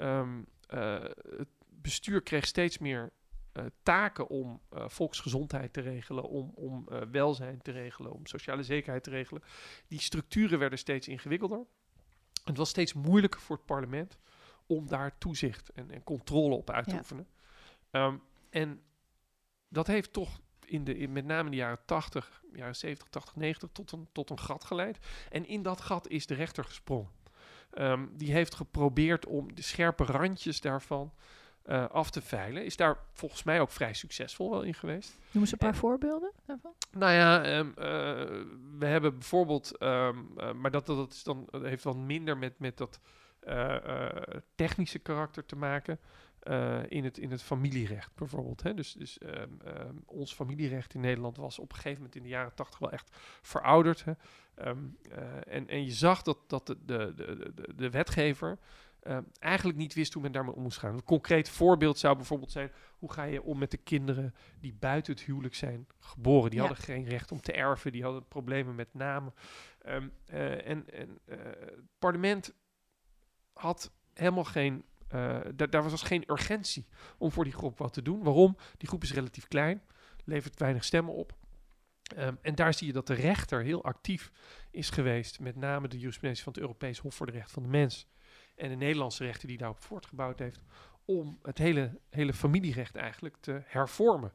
[0.00, 1.02] Um, uh,
[1.36, 3.12] het bestuur kreeg steeds meer
[3.52, 9.04] uh, taken om uh, volksgezondheid te regelen, om, om welzijn te regelen, om sociale zekerheid
[9.04, 9.42] te regelen.
[9.88, 11.66] Die structuren werden steeds ingewikkelder.
[12.44, 14.18] Het was steeds moeilijker voor het parlement
[14.66, 16.98] om daar toezicht en, en controle op uit te Ja.
[16.98, 17.28] oefenen.
[17.90, 18.82] Um, en
[19.68, 23.36] dat heeft toch in de, in met name in de jaren 80, jaren 70, 80,
[23.36, 24.98] 90 tot een, tot een gat geleid.
[25.30, 27.10] En in dat gat is de rechter gesprongen.
[27.78, 31.12] Um, die heeft geprobeerd om de scherpe randjes daarvan
[31.66, 32.64] uh, af te veilen.
[32.64, 35.18] Is daar volgens mij ook vrij succesvol wel in geweest.
[35.30, 36.72] Noem eens een paar en, voorbeelden daarvan.
[36.90, 37.74] Nou ja, um, uh,
[38.78, 42.58] we hebben bijvoorbeeld, um, uh, maar dat, dat, is dan, dat heeft dan minder met,
[42.58, 43.00] met dat
[44.54, 45.98] technische karakter te maken.
[46.48, 48.62] Uh, in, het, in het familierecht bijvoorbeeld.
[48.62, 48.74] Hè?
[48.74, 52.28] Dus, dus um, um, ons familierecht in Nederland was op een gegeven moment in de
[52.28, 54.04] jaren tachtig wel echt verouderd.
[54.04, 54.12] Hè?
[54.68, 55.16] Um, uh,
[55.46, 58.58] en, en je zag dat, dat de, de, de, de, wetgever
[59.38, 60.94] eigenlijk niet wist hoe men daarmee om moest gaan.
[60.94, 65.12] Een concreet voorbeeld zou bijvoorbeeld zijn: hoe ga je om met de kinderen die buiten
[65.12, 66.50] het huwelijk zijn geboren?
[66.50, 66.66] Die Ja.
[66.66, 69.34] hadden geen recht om te erven, die hadden problemen met namen.
[69.86, 72.54] Uh, en en het parlement
[73.52, 74.84] had helemaal geen
[75.14, 76.86] uh, daar, was dus geen urgentie
[77.18, 78.22] om voor die groep wat te doen.
[78.22, 78.56] Waarom?
[78.76, 79.82] Die groep is relatief klein,
[80.24, 81.36] levert weinig stemmen op.
[82.18, 84.30] Um, en daar zie je dat de rechter heel actief
[84.70, 87.68] is geweest, met name de jurisprudentie van het Europees Hof voor de Rechten van de
[87.68, 88.08] Mens
[88.54, 90.62] en de Nederlandse rechter die daarop voortgebouwd heeft,
[91.04, 94.32] om het hele, hele familierecht eigenlijk te hervormen.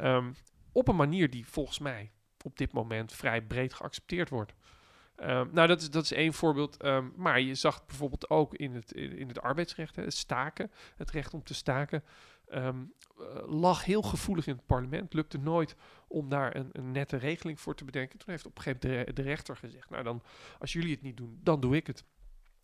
[0.00, 0.34] Um,
[0.72, 2.12] op een manier die volgens mij
[2.42, 4.54] op dit moment vrij breed geaccepteerd wordt.
[5.20, 6.84] Um, nou, dat is, dat is één voorbeeld.
[6.84, 11.10] Um, maar je zag bijvoorbeeld ook in het, in, het arbeidsrecht, hè, het staken, het
[11.10, 12.04] recht om te staken,
[12.52, 15.14] um, uh, lag heel gevoelig in het parlement.
[15.14, 15.76] Lukte nooit
[16.08, 18.18] om daar een, nette regeling voor te bedenken.
[18.18, 20.22] Toen heeft op een gegeven moment de, de, rechter gezegd, nou dan,
[20.58, 22.04] als jullie het niet doen, dan doe ik het.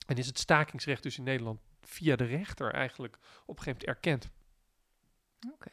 [0.07, 4.05] En is het stakingsrecht dus in Nederland via de rechter eigenlijk op een gegeven moment
[4.05, 4.31] erkend.
[5.53, 5.71] Oké.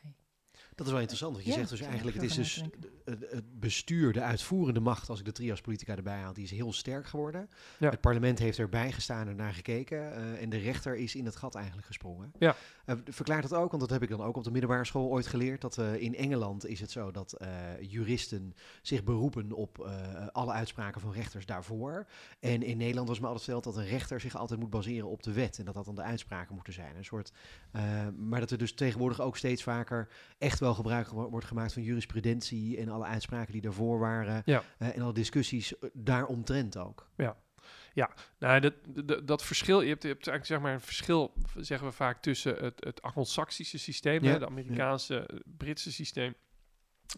[0.80, 2.64] Dat is wel interessant, want je Ja, zegt dus eigenlijk, het is dus
[3.04, 6.74] het, bestuur, de uitvoerende macht, als ik de trias politica erbij haal, die is heel
[6.74, 7.50] sterk geworden.
[7.80, 7.90] Ja.
[7.90, 11.36] Het parlement heeft erbij gestaan en naar gekeken uh, en de rechter is in het
[11.36, 12.32] gat eigenlijk gesprongen.
[12.38, 12.56] Ja.
[12.86, 15.28] Uh, verklaart dat ook, want dat heb ik dan ook op de middelbare school ooit
[15.28, 17.38] geleerd, dat uh, in Engeland is het zo dat
[17.80, 19.90] juristen zich beroepen op
[20.32, 22.08] alle uitspraken van rechters daarvoor.
[22.40, 25.24] En in Nederland was me altijd verteld dat een rechter zich altijd moet baseren op
[25.24, 26.96] de wet en dat dat dan de uitspraken moeten zijn.
[26.96, 27.32] Een soort,
[27.72, 30.08] eh, maar dat er dus tegenwoordig ook steeds vaker
[30.38, 34.42] echt wel gebruik wordt gemaakt van jurisprudentie en alle uitspraken die daarvoor waren.
[34.46, 34.64] Ja.
[34.80, 37.10] Uh, en alle discussies daaromtrent ook.
[37.16, 37.38] Ja.
[37.94, 41.34] Ja, nou, dat, dat, dat verschil, je hebt, je hebt eigenlijk zeg maar een verschil,
[41.56, 44.28] zeggen we vaak, tussen het, het Anglo-Saxische systeem, Ja.
[44.28, 45.40] hè, het Amerikaanse, ja.
[45.58, 46.36] Britse systeem,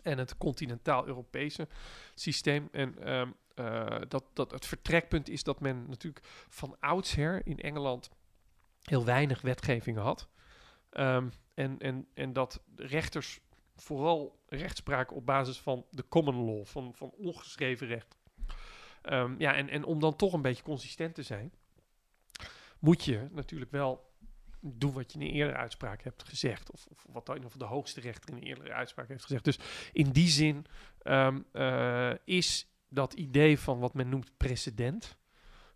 [0.04, 1.68] en het continentaal-Europese
[2.16, 2.70] systeem.
[2.72, 8.10] En um, uh, dat, dat het vertrekpunt is dat men natuurlijk van oudsher in Engeland
[8.82, 10.28] heel weinig wetgevingen had.
[10.92, 11.32] Um,
[11.62, 13.40] en, en, en dat rechters
[13.76, 18.16] vooral rechtspraak op basis van de common law, van, van ongeschreven recht.
[19.04, 21.54] Um, ja, en, en om dan toch een beetje consistent te zijn,
[22.80, 24.10] moet je natuurlijk wel
[24.60, 26.72] doen wat je in een eerdere uitspraak hebt gezegd.
[26.72, 29.44] Of, of wat dan of de hoogste rechter in een eerdere uitspraak heeft gezegd.
[29.44, 29.60] Dus
[29.92, 30.66] in die zin
[31.04, 35.20] um, uh, is dat idee van wat men noemt precedent...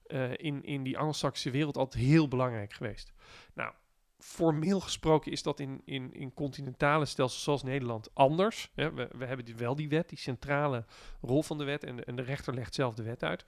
[0.08, 3.14] Uh, in, in die Anglo-Saxische wereld altijd heel belangrijk geweest.
[3.54, 3.74] Nou,
[4.20, 8.72] formeel gesproken is dat in, in, in continentale stelsels zoals Nederland anders.
[8.76, 8.94] Hè?
[8.94, 10.86] We, we hebben die, wel die wet, die centrale
[11.22, 11.84] rol van de wet.
[11.84, 13.46] En de, en de rechter legt zelf de wet uit.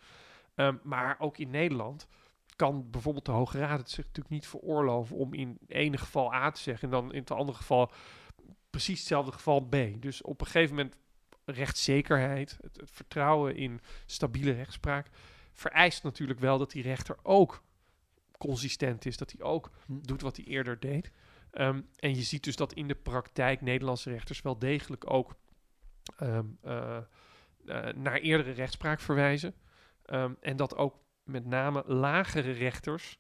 [0.55, 2.07] Ehm, maar ook in Nederland
[2.55, 6.51] kan bijvoorbeeld de Hoge Raad het zich natuurlijk niet veroorloven om in ene geval A
[6.51, 7.91] te zeggen en dan in het andere geval
[8.70, 9.76] precies hetzelfde geval B.
[9.99, 10.95] Dus op een gegeven moment
[11.45, 15.07] rechtszekerheid, het, het vertrouwen in stabiele rechtspraak,
[15.51, 17.63] vereist natuurlijk wel dat die rechter ook
[18.38, 20.00] consistent is, dat hij ook Hm.
[20.02, 21.12] doet wat hij eerder deed.
[21.52, 25.36] Ehm, en je ziet dus dat in de praktijk Nederlandse rechters wel degelijk ook
[26.18, 29.54] ehm, eh, eh, naar eerdere rechtspraak verwijzen.
[30.06, 33.20] Ehm, en dat ook met name lagere rechters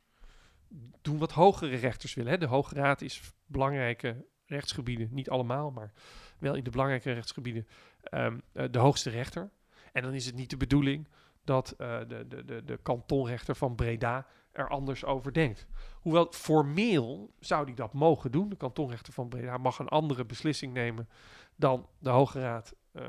[1.01, 2.31] doen wat hogere rechters willen.
[2.31, 2.37] Hè.
[2.37, 5.91] De Hoge Raad is belangrijke rechtsgebieden, niet allemaal, maar
[6.39, 7.67] wel in de belangrijke rechtsgebieden,
[8.01, 8.33] eh,
[8.71, 9.49] de hoogste rechter.
[9.93, 11.07] En dan is het niet de bedoeling
[11.43, 14.27] dat de, de, de, de kantonrechter van Breda
[14.57, 15.67] er anders over denkt.
[16.01, 18.49] Hoewel formeel zou die dat mogen doen.
[18.49, 21.09] De kantonrechter van Breda mag een andere beslissing nemen
[21.55, 23.03] dan de Hoge Raad eh,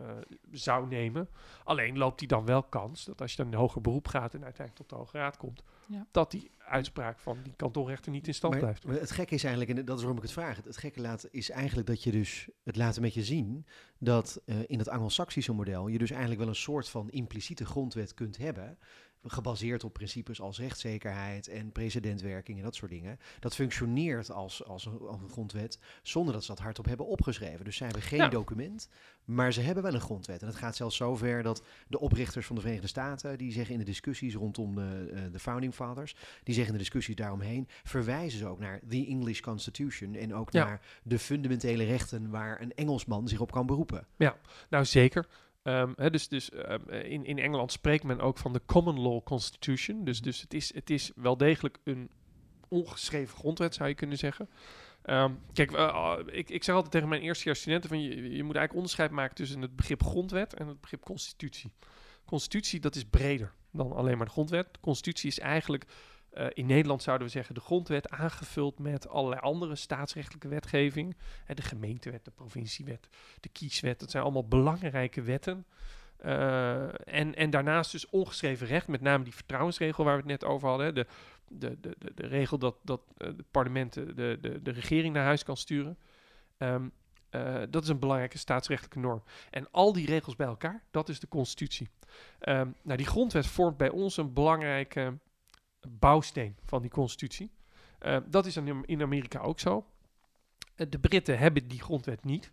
[0.50, 1.28] zou nemen.
[1.64, 4.44] Alleen loopt hij dan wel kans dat als je dan in hoger beroep gaat en
[4.44, 6.06] uiteindelijk tot de Hoge Raad komt, Ja.
[6.10, 8.84] dat die uitspraak van die kantonrechter niet in stand Maar- blijft.
[8.86, 11.00] maar het gekke is eigenlijk, en dat is waarom ik het vraag, het, het gekke
[11.00, 13.66] laat, is eigenlijk dat je dus, het laat een beetje zien,
[13.98, 18.14] dat eh, in het Anglo-Saxische model je dus eigenlijk wel een soort van impliciete grondwet
[18.14, 18.78] kunt hebben,
[19.24, 23.18] gebaseerd op principes als rechtszekerheid en precedentwerking en dat soort dingen.
[23.40, 27.64] Dat functioneert als, als, een, als een grondwet zonder dat ze dat hardop hebben opgeschreven.
[27.64, 28.28] Dus ze hebben geen Ja.
[28.28, 28.88] document,
[29.24, 30.40] maar ze hebben wel een grondwet.
[30.40, 33.78] En het gaat zelfs zover dat de oprichters van de Verenigde Staten, die zeggen in
[33.78, 38.38] de discussies rondom de, eh, de Founding Fathers, die zeggen in de discussies daaromheen, verwijzen
[38.38, 40.64] ze ook naar the English Constitution en ook Ja.
[40.64, 44.06] naar de fundamentele rechten waar een Engelsman zich op kan beroepen.
[44.70, 45.26] Nou, zeker.
[45.68, 50.04] Ehm, dus dus ehm, in, in Engeland spreekt men ook van de Common Law Constitution.
[50.04, 52.10] Dus, dus het, is, het is wel degelijk een
[52.68, 54.48] ongeschreven grondwet, zou je kunnen zeggen.
[55.02, 57.88] Ehm, kijk, eh, ah, ik, ik zeg altijd tegen mijn eerstejaars studenten...
[57.88, 61.72] Van, je, je moet eigenlijk onderscheid maken tussen het begrip grondwet en het begrip constitutie.
[62.24, 64.66] Constitutie, dat is breder dan alleen maar de grondwet.
[64.80, 65.84] Constitutie is eigenlijk,
[66.30, 67.54] eh, in Nederland zouden we zeggen...
[67.54, 71.16] de grondwet aangevuld met allerlei andere staatsrechtelijke wetgeving.
[71.44, 73.08] Hè, de gemeentewet, de provinciewet,
[73.40, 74.00] de kieswet.
[74.00, 75.66] Dat zijn allemaal belangrijke wetten.
[76.18, 80.44] Eh, en, en daarnaast dus ongeschreven recht, met name die vertrouwensregel waar we het net
[80.44, 80.94] over hadden.
[80.94, 81.06] De,
[81.48, 85.24] de, de, de, de regel dat, dat eh, parlement de, de, de, de regering naar
[85.24, 85.98] huis kan sturen.
[86.56, 86.88] Ehm,
[87.30, 89.22] eh, dat is een belangrijke staatsrechtelijke norm.
[89.50, 91.88] En al die regels bij elkaar, dat is de constitutie.
[92.38, 95.18] Ehm, nou, die grondwet vormt bij ons een belangrijke
[95.88, 97.50] bouwsteen van die constitutie.
[97.98, 99.86] Ehm, dat is in Amerika ook zo.
[100.74, 102.52] Eh, de Britten hebben die grondwet niet.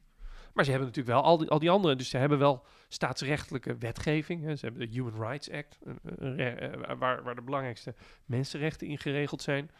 [0.53, 1.95] Maar ze hebben natuurlijk wel al die, al die andere.
[1.95, 4.59] Dus ze hebben wel staatsrechtelijke wetgeving.
[4.59, 5.79] Ze hebben de Human Rights Act,
[6.19, 9.71] eh, waar, waar de belangrijkste mensenrechten in geregeld zijn.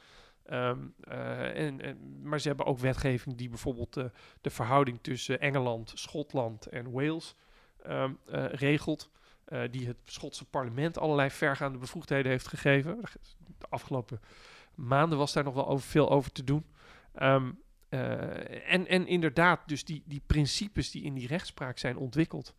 [0.45, 3.93] Ehm, eh, en, maar ze hebben ook wetgeving die bijvoorbeeld
[4.41, 7.35] de verhouding tussen Engeland, Schotland en Wales
[7.83, 9.09] ehm, eh, regelt.
[9.45, 12.99] Eh, die het Schotse parlement allerlei vergaande bevoegdheden heeft gegeven.
[13.57, 14.19] De afgelopen
[14.75, 16.65] maanden was daar nog wel over, veel over te doen.
[17.13, 17.51] Ehm,
[17.89, 22.55] eh, en, en inderdaad, dus die, die principes die in die rechtspraak zijn ontwikkeld.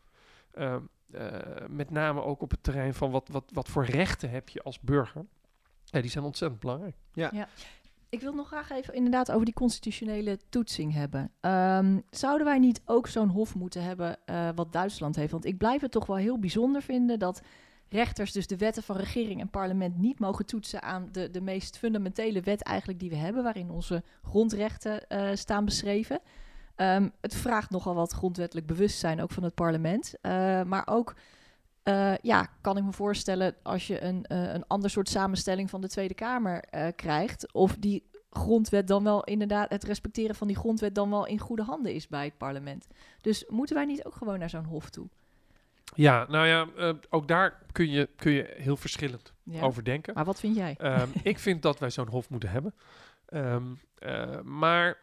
[0.53, 0.81] ehm,
[1.13, 4.63] eh, met name ook op het terrein van wat, wat, wat voor rechten heb je
[4.63, 5.27] als burger.
[5.85, 6.97] Ja, die zijn ontzettend belangrijk.
[8.09, 11.31] Ik wil nog graag even inderdaad over die constitutionele toetsing hebben.
[11.41, 15.33] Ehm, zouden wij niet ook zo'n hof moeten hebben eh, wat Duitsland heeft?
[15.33, 17.41] Want ik blijf het toch wel heel bijzonder vinden dat
[17.89, 21.79] rechters dus de wetten van regering en parlement niet mogen toetsen aan de, de meest
[21.79, 26.21] fundamentele wet eigenlijk die we hebben, waarin onze grondrechten eh, staan beschreven.
[26.75, 30.15] Ehm, het vraagt nogal wat grondwettelijk bewustzijn ook van het parlement.
[30.21, 31.15] Eh, maar ook
[31.87, 35.81] eh, ja, kan ik me voorstellen als je een, eh, een ander soort samenstelling van
[35.81, 40.57] de Tweede Kamer eh, krijgt, of die grondwet dan wel inderdaad, het respecteren van die
[40.57, 42.87] grondwet dan wel in goede handen is bij het parlement.
[43.21, 45.09] Dus moeten wij niet ook gewoon naar zo'n hof toe?
[45.95, 46.67] Ja, nou ja,
[47.11, 49.63] ook daar kun je, kun je heel verschillend Ja.
[49.63, 50.15] over denken.
[50.15, 50.75] Maar wat vind jij?
[50.79, 52.75] Ehm, ik vind dat wij zo'n hof moeten hebben.
[53.27, 53.65] Ehm,
[53.99, 54.97] eh, maar,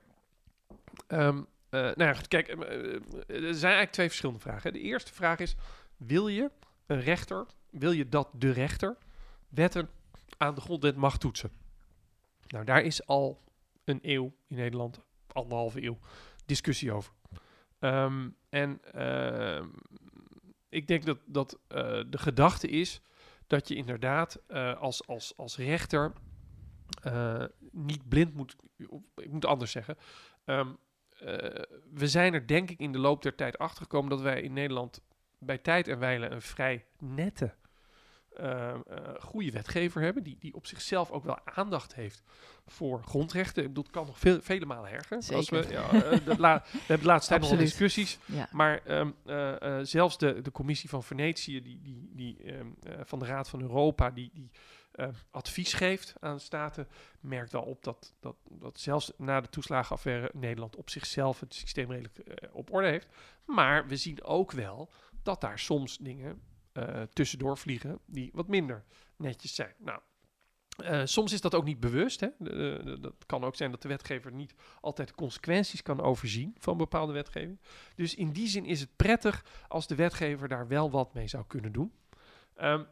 [1.08, 1.38] ehm,
[1.70, 2.60] eh, nou ja, goed, kijk, er
[3.28, 4.74] zijn eigenlijk twee verschillende vragen.
[4.74, 5.56] De eerste vraag is,
[5.98, 6.52] wil je
[6.86, 8.98] een rechter, wil je dat de rechter
[9.50, 9.90] wetten
[10.38, 11.52] aan de grondwet mag toetsen?
[12.48, 13.42] Nou, daar is al
[13.84, 15.98] een eeuw in Nederland, anderhalve eeuw,
[16.46, 17.14] discussie over.
[17.80, 19.68] Ehm, en ehm,
[20.70, 23.02] ik denk dat, dat eh, de gedachte is
[23.48, 26.14] dat je inderdaad eh, als, als, als rechter
[27.02, 28.56] eh, niet blind moet.
[29.16, 29.98] Ik moet anders zeggen.
[30.46, 30.68] Ehm,
[31.20, 31.62] eh,
[31.94, 34.54] we zijn er denk ik in de loop der tijd achter gekomen dat wij in
[34.54, 35.02] Nederland
[35.46, 37.54] bij tijd en wijle een vrij nette
[38.40, 38.74] uh,
[39.20, 42.24] goede wetgever hebben, die, die op zichzelf ook wel aandacht heeft
[42.66, 43.62] voor grondrechten.
[43.62, 45.36] Ik bedoel, het kan nog veel, vele malen erger.
[45.36, 48.48] Als we, ja, de la, we hebben de laatste tijd nog discussies, ja.
[48.52, 49.16] maar um,
[49.86, 54.10] zelfs de, de commissie van Venetië, die, die, die um, van de Raad van Europa,
[54.10, 54.52] die, die
[54.96, 56.88] uh, advies geeft aan staten,
[57.20, 61.92] merkt wel op dat, dat, dat zelfs na de toeslagenaffaire Nederland op zichzelf het systeem
[61.92, 63.08] redelijk uh, op orde heeft.
[63.46, 64.90] Maar we zien ook wel
[65.24, 66.42] dat daar soms dingen
[66.74, 68.84] uh, tussendoor vliegen die wat minder
[69.16, 69.74] netjes zijn.
[69.78, 70.00] Nou,
[70.82, 72.20] uh, soms is dat ook niet bewust.
[72.20, 72.28] Hè?
[73.00, 77.60] Dat kan ook zijn dat de wetgever niet altijd consequenties kan overzien van bepaalde wetgeving.
[77.96, 81.44] Dus in die zin is het prettig als de wetgever daar wel wat mee zou
[81.48, 81.94] kunnen doen.
[82.62, 82.88] Um,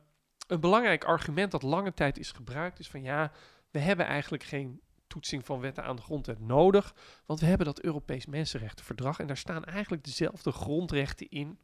[0.48, 3.32] een belangrijk argument dat lange tijd is gebruikt is van ja,
[3.72, 7.82] we hebben eigenlijk geen toetsing van wetten aan de grondwet nodig, want we hebben dat
[7.82, 11.60] Europees Mensenrechtenverdrag en daar staan eigenlijk dezelfde grondrechten in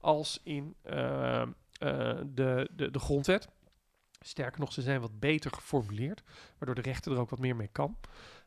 [0.00, 1.46] als in uh, uh,
[2.26, 3.48] de, de, de grondwet.
[4.20, 6.22] Sterker nog, ze zijn wat beter geformuleerd,
[6.58, 7.98] waardoor de rechter er ook wat meer mee kan.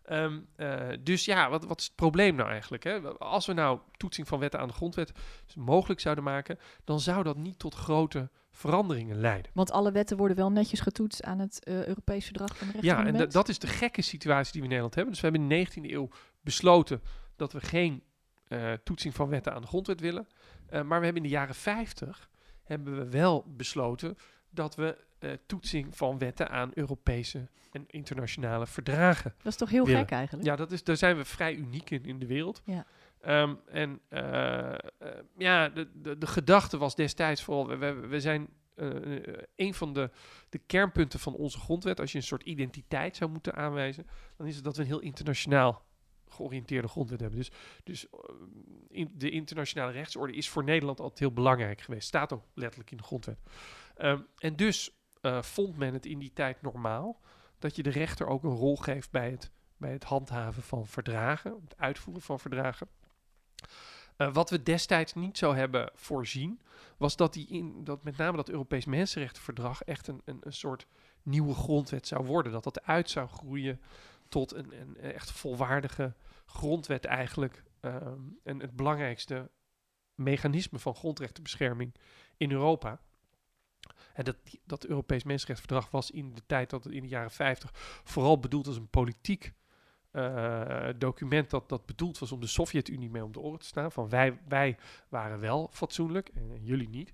[0.10, 2.84] Um, uh, dus ja, wat, wat is het probleem nou eigenlijk?
[2.84, 2.99] Hè?
[3.18, 5.12] Als we nou toetsing van wetten aan de grondwet
[5.56, 9.52] mogelijk zouden maken, dan zou dat niet tot grote veranderingen leiden.
[9.54, 12.89] Want alle wetten worden wel netjes getoetst aan het uh, Europees Verdrag van de Rechten
[12.89, 15.14] Ja, en dat is de gekke situatie die we in Nederland hebben.
[15.14, 16.10] Dus we hebben in de 19e eeuw
[16.41, 17.02] besloten
[17.36, 18.04] dat we geen
[18.47, 20.28] uh, toetsing van wetten aan de grondwet willen.
[20.72, 22.30] Uh, maar we hebben in de jaren 50
[22.63, 24.17] hebben we wel besloten
[24.49, 29.34] dat we uh, toetsing van wetten aan Europese en internationale verdragen.
[29.38, 30.01] Dat is toch heel willen.
[30.01, 30.47] gek eigenlijk?
[30.47, 32.61] Ja, dat is, daar zijn we vrij uniek in in de wereld.
[32.65, 32.86] Ja.
[33.28, 38.19] Um, en uh, uh, ja, de, de, de, gedachte was destijds vooral, we, we, we
[38.19, 38.47] zijn
[39.55, 40.09] een van de,
[40.49, 44.07] de kernpunten van onze grondwet, als je een soort identiteit zou moeten aanwijzen,
[44.38, 45.86] dan is het dat we een heel internationaal
[46.32, 47.39] georiënteerde grondwet hebben.
[47.39, 47.51] Dus,
[47.84, 48.07] dus
[48.88, 52.07] in de internationale rechtsorde is voor Nederland altijd heel belangrijk geweest.
[52.07, 53.39] Staat ook letterlijk in de grondwet.
[53.97, 57.19] Um, en dus uh, vond men het in die tijd normaal
[57.59, 61.59] dat je de rechter ook een rol geeft bij het, bij het handhaven van verdragen,
[61.63, 62.88] het uitvoeren van verdragen.
[64.17, 66.61] Uh, wat we destijds niet zo hebben voorzien,
[66.97, 70.88] was dat, die in, dat met name dat Europees Mensenrechtenverdrag echt een, een, een soort
[71.23, 72.51] nieuwe grondwet zou worden.
[72.51, 73.82] Dat dat uit zou groeien
[74.32, 76.13] tot een, een echt volwaardige
[76.45, 77.63] grondwet eigenlijk.
[77.82, 79.49] Um, en het belangrijkste
[80.15, 81.95] mechanisme van grondrechtenbescherming
[82.38, 82.99] in Europa.
[84.13, 87.71] En dat, dat Europees Mensenrechtenverdrag was in de tijd dat het in de jaren 50
[88.03, 89.53] vooral bedoeld als een politiek
[90.11, 93.91] uh, document dat, dat bedoeld was om de Sovjet-Unie mee om de oren te staan.
[93.91, 94.77] Van wij, wij
[95.09, 97.13] waren wel fatsoenlijk en, en jullie niet.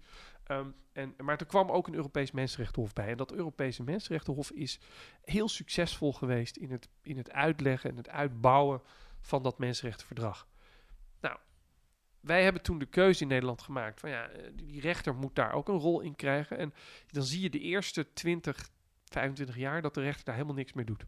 [0.52, 3.08] Um, en, maar er kwam ook een Europees Mensenrechtenhof bij.
[3.08, 4.80] En dat Europese Mensenrechtenhof is
[5.22, 8.82] heel succesvol geweest in het, in het uitleggen en het uitbouwen
[9.20, 10.48] van dat Mensenrechtenverdrag.
[11.20, 11.38] Nou,
[12.20, 15.68] wij hebben toen de keuze in Nederland gemaakt van ja, die rechter moet daar ook
[15.68, 16.58] een rol in krijgen.
[16.58, 16.74] En
[17.08, 18.70] dan zie je de eerste 20,
[19.06, 21.06] 25 jaar dat de rechter daar helemaal niks meer doet.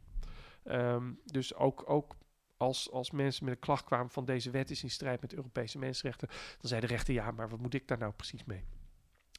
[0.63, 2.15] Um, dus ook, ook
[2.57, 5.77] als, als mensen met een klacht kwamen van deze wet is in strijd met Europese
[5.77, 8.65] mensenrechten, dan zei de rechter ja, maar wat moet ik daar nou precies mee?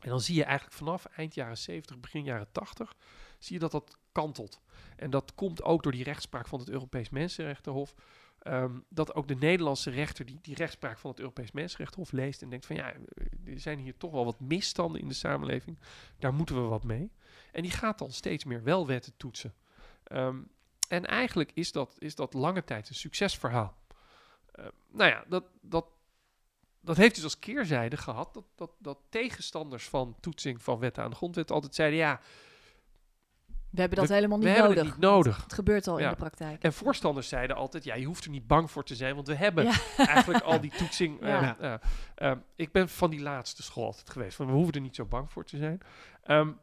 [0.00, 2.94] En dan zie je eigenlijk vanaf eind jaren 70, begin jaren 80,
[3.38, 4.60] zie je dat dat kantelt.
[4.96, 7.94] En dat komt ook door die rechtspraak van het Europees Mensenrechtenhof.
[8.46, 12.48] Um, dat ook de Nederlandse rechter die die rechtspraak van het Europees Mensenrechtenhof leest en
[12.48, 12.92] denkt van ja,
[13.44, 15.78] er zijn hier toch wel wat misstanden in de samenleving,
[16.18, 17.12] daar moeten we wat mee.
[17.52, 19.54] En die gaat dan steeds meer wel wetten toetsen.
[20.12, 20.50] Um,
[20.88, 23.76] en eigenlijk is dat, is dat lange tijd een succesverhaal.
[24.58, 25.86] Uh, nou ja, dat, dat,
[26.80, 31.10] dat heeft dus als keerzijde gehad dat, dat, dat tegenstanders van toetsing van wetten aan
[31.10, 32.20] de grondwet altijd zeiden ja.
[33.70, 34.76] We hebben dat we, helemaal niet we nodig.
[34.76, 35.42] Het niet nodig.
[35.42, 36.04] Het gebeurt al ja.
[36.04, 36.62] in de praktijk.
[36.62, 39.34] En voorstanders zeiden altijd: ja, je hoeft er niet bang voor te zijn, want we
[39.34, 39.74] hebben ja.
[39.96, 41.26] eigenlijk al die toetsing.
[41.26, 41.56] Ja.
[41.60, 41.74] Uh,
[42.18, 44.36] uh, ik ben van die laatste school altijd geweest.
[44.36, 45.80] Van we hoeven er niet zo bang voor te zijn.
[46.26, 46.58] Um,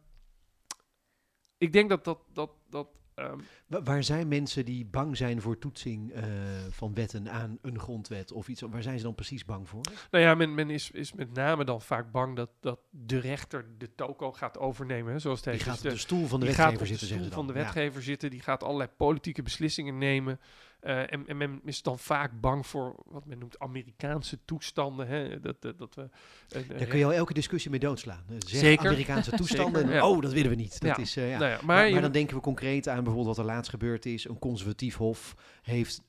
[1.58, 2.88] ik denk dat dat, dat, dat
[3.20, 6.24] Um, waar zijn mensen die bang zijn voor toetsing uh,
[6.70, 8.62] van wetten aan een grondwet of iets?
[8.62, 9.82] Waar zijn ze dan precies bang voor?
[10.12, 13.66] Nou ja, men, men is, is met name dan vaak bang dat, dat de rechter
[13.78, 15.14] de toko gaat overnemen.
[15.14, 15.64] Hè, zoals het die heet.
[15.72, 17.18] gaat dus op de stoel van de die wetgever gaat op zitten.
[17.18, 18.06] de stoel van de wetgever ja.
[18.06, 18.30] zitten.
[18.30, 20.40] Die gaat allerlei politieke beslissingen nemen.
[20.84, 25.08] Uh, en, en, men is dan vaak bang voor wat men noemt Amerikaanse toestanden.
[25.08, 25.40] Hè?
[25.40, 26.10] Dat, dat, dat we,
[26.58, 28.24] uh, Daar kun je al elke discussie mee doodslaan.
[28.38, 28.88] Zeg Zeker.
[28.88, 29.82] Amerikaanse toestanden.
[29.82, 30.10] Zeker, ja.
[30.10, 30.82] Oh, dat willen we niet.
[30.82, 30.98] Dat ja.
[30.98, 31.38] Is, uh, ja.
[31.38, 34.06] Nou ja, maar, maar, maar, dan denken we concreet aan bijvoorbeeld wat er laatst gebeurd
[34.06, 34.28] is.
[34.28, 36.02] Een conservatief hof heeft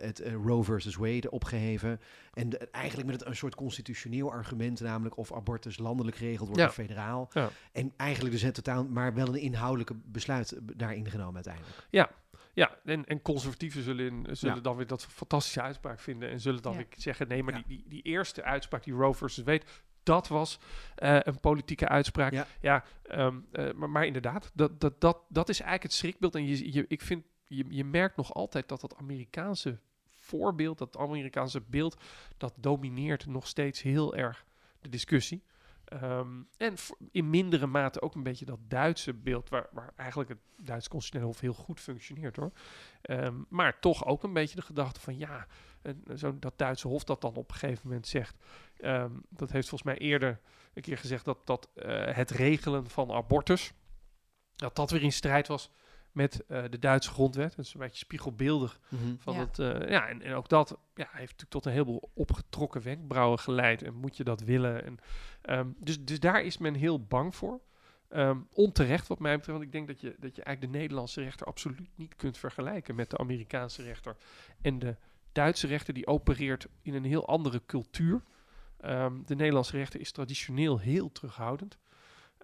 [0.00, 2.00] het Roe versus Wade opgeheven.
[2.32, 6.62] En de, eigenlijk met het een soort constitutioneel argument, namelijk of abortus landelijk geregeld wordt
[6.62, 7.30] of federaal.
[7.72, 11.86] En eigenlijk dus het totaal, maar wel een inhoudelijke besluit daarin genomen uiteindelijk.
[11.90, 12.10] Ja,
[12.54, 14.60] ja, en, en conservatieven zullen, in, zullen ja.
[14.60, 16.30] dan weer dat fantastische uitspraak vinden.
[16.30, 16.78] En zullen dan ja.
[16.78, 17.62] weer zeggen: nee, maar ja.
[17.66, 19.64] die, die, die eerste uitspraak, die Roe versus Wade,
[20.02, 20.58] dat was
[20.94, 22.32] eh, een politieke uitspraak.
[22.32, 22.46] Ja.
[22.60, 26.34] Ja, ehm, eh, maar, maar inderdaad, dat, dat, dat, dat is eigenlijk het schrikbeeld.
[26.34, 29.78] En je, je, ik vind, je, je merkt nog altijd dat dat Amerikaanse
[30.08, 31.96] voorbeeld, dat Amerikaanse beeld,
[32.36, 34.44] dat domineert nog steeds heel erg
[34.80, 35.42] de discussie.
[35.84, 36.74] Ehm, en
[37.10, 41.32] in mindere mate ook een beetje dat Duitse beeld, waar, waar eigenlijk het Duitse constitutioneel
[41.32, 42.52] hof heel goed functioneert hoor.
[43.02, 45.46] Ehm, maar toch ook een beetje de gedachte van ja,
[46.16, 48.36] zo dat Duitse hof dat dan op een gegeven moment zegt.
[48.76, 50.40] ehm, dat heeft volgens mij eerder
[50.74, 53.72] een keer gezegd dat, dat eh, het regelen van abortus,
[54.56, 55.70] dat dat weer in strijd was
[56.14, 57.56] met eh, de Duitse grondwet.
[57.56, 59.02] Dat is een beetje spiegelbeeldig Mhm.
[59.18, 59.40] van Ja.
[59.40, 63.38] het, eh, ja, en, en ook dat ja, heeft natuurlijk tot een heleboel opgetrokken wenkbrauwen
[63.38, 63.82] geleid.
[63.82, 64.84] En moet je dat willen?
[64.84, 64.98] En,
[65.42, 67.60] ehm, dus, dus daar is men heel bang voor.
[68.08, 71.22] Ehm, onterecht wat mij betreft, want ik denk dat je, dat je eigenlijk de Nederlandse
[71.22, 74.16] rechter absoluut niet kunt vergelijken met de Amerikaanse rechter.
[74.60, 74.96] En de
[75.32, 78.22] Duitse rechter die opereert in een heel andere cultuur.
[78.80, 81.78] Ehm, de Nederlandse rechter is traditioneel heel terughoudend.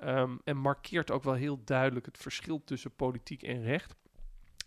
[0.01, 3.95] Ehm, en markeert ook wel heel duidelijk het verschil tussen politiek en recht.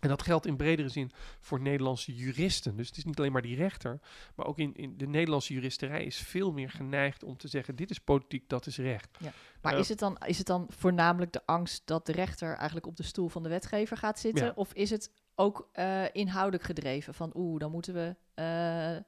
[0.00, 1.10] En dat geldt in bredere zin
[1.40, 2.76] voor Nederlandse juristen.
[2.76, 4.00] Dus het is niet alleen maar die rechter,
[4.34, 7.90] maar ook in, in de Nederlandse juristerij is veel meer geneigd om te zeggen: dit
[7.90, 9.18] is politiek, dat is recht.
[9.62, 12.86] Maar Eh, is, het dan, is het dan voornamelijk de angst dat de rechter eigenlijk
[12.86, 14.44] op de stoel van de wetgever gaat zitten?
[14.44, 14.52] Ja.
[14.54, 17.14] Of is het ook eh, inhoudelijk gedreven?
[17.14, 18.16] Van oeh, dan moeten we.
[18.34, 19.02] eh,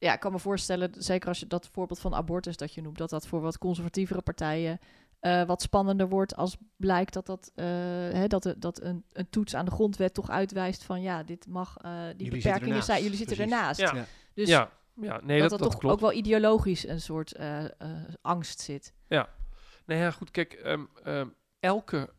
[0.00, 2.98] ja, ik kan me voorstellen, zeker als je dat voorbeeld van abortus dat je noemt,
[2.98, 4.78] dat dat voor wat conservatievere partijen
[5.20, 7.64] eh, wat spannender wordt als blijkt dat, dat, eh,
[8.12, 11.76] hè, dat, dat een, een toets aan de grondwet toch uitwijst van ja, dit mag,
[11.76, 13.54] eh, die zitten beperkingen zijn, jullie zitten precies.
[13.54, 13.80] ernaast.
[13.80, 13.94] Ja.
[13.94, 14.04] Ja.
[14.34, 15.94] Dus ja, ja, nee, dat dat, er dat, toch klopt.
[15.94, 17.70] ook wel ideologisch een soort eh, eh,
[18.22, 18.94] angst zit.
[19.08, 21.28] Nou ja, goed, kijk, ehm, ehm,
[21.60, 22.12] elke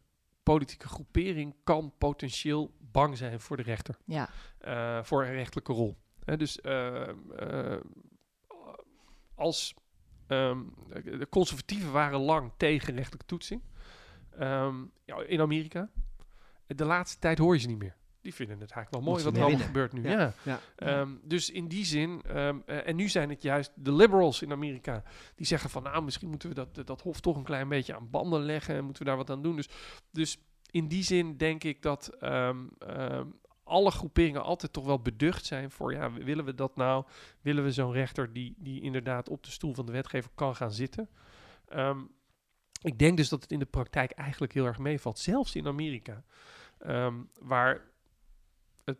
[0.44, 3.98] politieke groepering kan potentieel bang zijn voor de rechter.
[4.06, 5.98] Ja, eh, voor een rechtelijke rol.
[6.24, 7.18] Hè, dus ehm,
[9.36, 9.74] als
[10.30, 10.60] ehm,
[11.04, 13.62] de conservatieven waren lang tegen rechtelijke toetsing
[14.40, 14.76] Ehm,
[15.06, 15.90] ja, in Amerika,
[16.68, 17.96] de laatste tijd hoor je ze niet meer.
[18.22, 20.04] Die vinden het eigenlijk wel mooi wat er allemaal gebeurt nu.
[20.04, 20.20] Ja.
[20.20, 20.34] Ja.
[20.44, 20.60] Ja.
[20.76, 25.04] Ehm, dus in die zin, eh, en nu zijn het juist de liberals in Amerika
[25.36, 28.10] die zeggen van nou, misschien moeten we dat, dat hof toch een klein beetje aan
[28.10, 29.56] banden leggen en moeten we daar wat aan doen.
[29.56, 29.70] Dus,
[30.12, 30.38] dus
[30.72, 32.12] in die zin denk ik dat
[33.70, 37.06] alle groeperingen altijd toch wel beducht zijn voor ja, willen we dat nou?
[37.42, 40.72] Willen we zo'n rechter die, die inderdaad op de stoel van de wetgever kan gaan
[40.72, 41.10] zitten?
[41.68, 42.00] Ehm,
[42.82, 46.24] ik denk dus dat het in de praktijk eigenlijk heel erg meevalt, zelfs in Amerika,
[46.78, 47.82] ehm, waar
[48.86, 48.98] het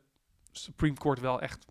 [0.52, 1.66] Supreme Court wel echt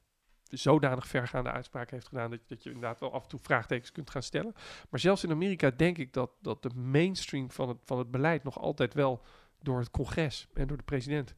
[0.49, 4.11] zodanig vergaande uitspraak heeft gedaan dat, dat je inderdaad wel af en toe vraagtekens kunt
[4.11, 4.53] gaan stellen.
[4.91, 8.45] Maar zelfs in Amerika denk ik dat, dat de mainstream van het, van het beleid
[8.45, 9.23] nog altijd wel
[9.63, 11.35] door het congres en door de president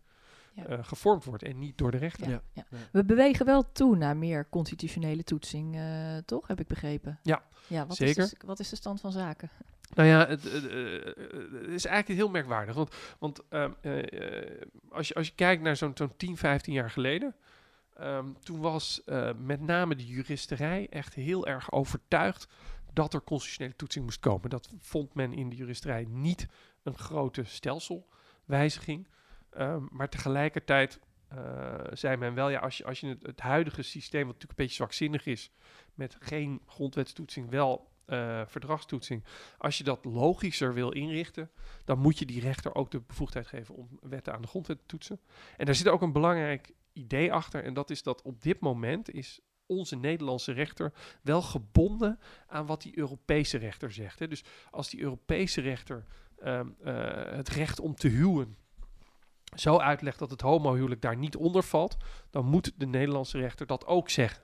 [0.54, 0.66] Ja.
[0.66, 2.28] eh, gevormd wordt en niet door de rechter.
[2.28, 2.42] Ja, Ja.
[2.52, 2.64] ja.
[2.70, 2.76] Ja.
[2.92, 6.46] We bewegen wel toe naar meer constitutionele toetsing, eh, toch?
[6.46, 7.18] Heb ik begrepen.
[7.22, 8.22] Ja, ja wat zeker.
[8.22, 9.50] Is de, wat is de stand van zaken?
[9.94, 11.04] Nou ja, het, het, eh,
[11.60, 12.74] het is eigenlijk heel merkwaardig.
[12.74, 16.72] Want, want ehm, eh, eh, als, je, als je kijkt naar zo'n zo'n 10, 15
[16.72, 17.34] jaar geleden.
[17.96, 22.46] ehm, toen was eh, met name de juristerij echt heel erg overtuigd
[22.92, 24.50] dat er constitutionele toetsing moest komen.
[24.50, 26.46] Dat vond men in de juristerij niet
[26.82, 29.08] een grote stelselwijziging.
[29.50, 33.82] Ehm, maar tegelijkertijd eh, zei men wel, ja, als je, als je het, het huidige
[33.82, 35.50] systeem, wat natuurlijk een beetje zwakzinnig is,
[35.94, 39.24] met geen grondwetstoetsing, wel eh, verdragstoetsing,
[39.58, 41.50] als je dat logischer wil inrichten,
[41.84, 44.86] dan moet je die rechter ook de bevoegdheid geven om wetten aan de grondwet te
[44.86, 45.20] toetsen.
[45.56, 49.12] En daar zit ook een belangrijk idee achter, en dat is dat op dit moment
[49.14, 50.92] is onze Nederlandse rechter
[51.22, 54.18] wel gebonden aan wat die Europese rechter zegt.
[54.18, 54.28] Hè.
[54.28, 56.04] Dus als die Europese rechter
[56.38, 58.56] ehm, eh, het recht om te huwen
[59.54, 61.96] zo uitlegt dat het homohuwelijk daar niet onder valt,
[62.30, 64.42] dan moet de Nederlandse rechter dat ook zeggen.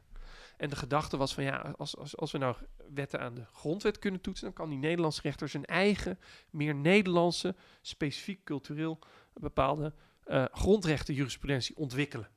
[0.56, 2.56] En de gedachte was van ja, als, als, als we nou
[2.94, 6.18] wetten aan de grondwet kunnen toetsen, dan kan die Nederlandse rechter zijn eigen,
[6.50, 8.98] meer Nederlandse, specifiek cultureel
[9.32, 9.92] bepaalde
[10.24, 12.28] eh grondrechten jurisprudentie ontwikkelen.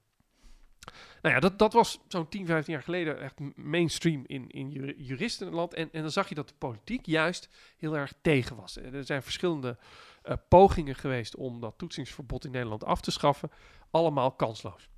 [1.22, 5.00] Nou ja, dat, dat was zo'n 10, 15 jaar geleden echt mainstream in, in jur-
[5.00, 5.74] juristenland.
[5.74, 8.78] En, en dan zag je dat de politiek juist heel erg tegen was.
[8.78, 9.78] En Er zijn verschillende
[10.24, 13.50] eh, pogingen geweest om dat toetsingsverbod in Nederland af te schaffen.
[13.92, 14.90] Allemaal kansloos.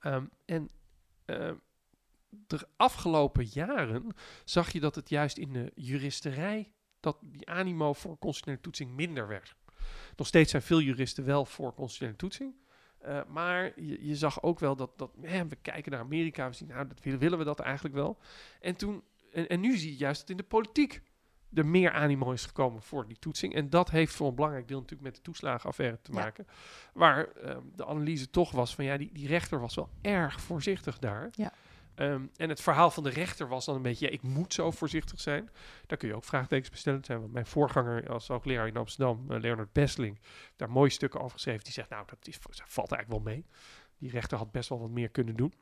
[0.00, 0.70] Ehm, en
[1.24, 1.54] ehm,
[2.28, 8.18] de afgelopen jaren zag je dat het juist in de juristerij, dat die animo voor
[8.18, 9.54] constitutionele toetsing minder werd.
[10.16, 12.54] Nog steeds zijn veel juristen wel voor constitutionele toetsing.
[13.02, 15.10] Eh, maar je, je zag ook wel dat, dat
[15.48, 18.18] we kijken naar Amerika, we zien, nou, dat willen, willen we dat eigenlijk wel.
[18.60, 21.02] En, toen, en, en nu zie je juist dat in de politiek
[21.54, 23.54] er meer animo is gekomen voor die toetsing.
[23.54, 26.18] En dat heeft voor een belangrijk deel natuurlijk met de toeslagenaffaire te Ja.
[26.18, 26.46] maken.
[26.94, 30.98] Waar ehm, de analyse toch was van ja, die, die rechter was wel erg voorzichtig
[30.98, 31.28] daar.
[31.32, 31.52] Ja.
[31.94, 34.70] Ehm, en het verhaal van de rechter was dan een beetje, ja, ik moet zo
[34.70, 35.50] voorzichtig zijn.
[35.86, 37.04] Daar kun je ook vraagtekens bij stellen.
[37.04, 40.20] Zijn, want mijn voorganger als hoogleraar in Amsterdam, uh, Leonard Besseling,
[40.56, 41.64] daar mooie stukken over geschreven.
[41.64, 43.46] Die zegt, nou, dat is, valt eigenlijk wel mee.
[43.98, 45.52] Die rechter had best wel wat meer kunnen doen.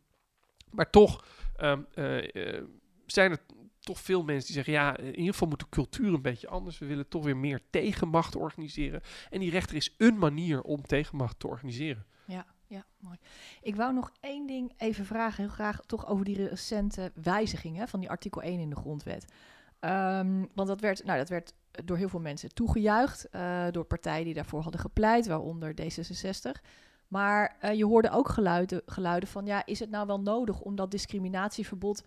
[0.71, 1.25] Maar toch
[1.61, 2.63] um, uh,
[3.07, 3.39] zijn er
[3.81, 6.79] toch veel mensen die zeggen, ja, in ieder geval moet de cultuur een beetje anders.
[6.79, 9.01] We willen toch weer meer tegenmacht organiseren.
[9.31, 12.07] En die rechter is een manier om tegenmacht te organiseren.
[12.25, 13.17] Ja, ja, mooi.
[13.63, 18.01] Ik wou nog één ding even vragen, heel graag toch over die recente wijzigingen van
[18.01, 19.33] die artikel 1 in de grondwet.
[19.81, 21.55] Um, want dat werd, nou, dat werd
[21.85, 26.61] door heel veel mensen toegejuicht, uh, door partijen die daarvoor hadden gepleit, waaronder D66.
[27.09, 30.77] Maar uh, je hoorde ook geluiden, geluiden van, ja, is het nou wel nodig om
[30.77, 32.05] dat discriminatieverbod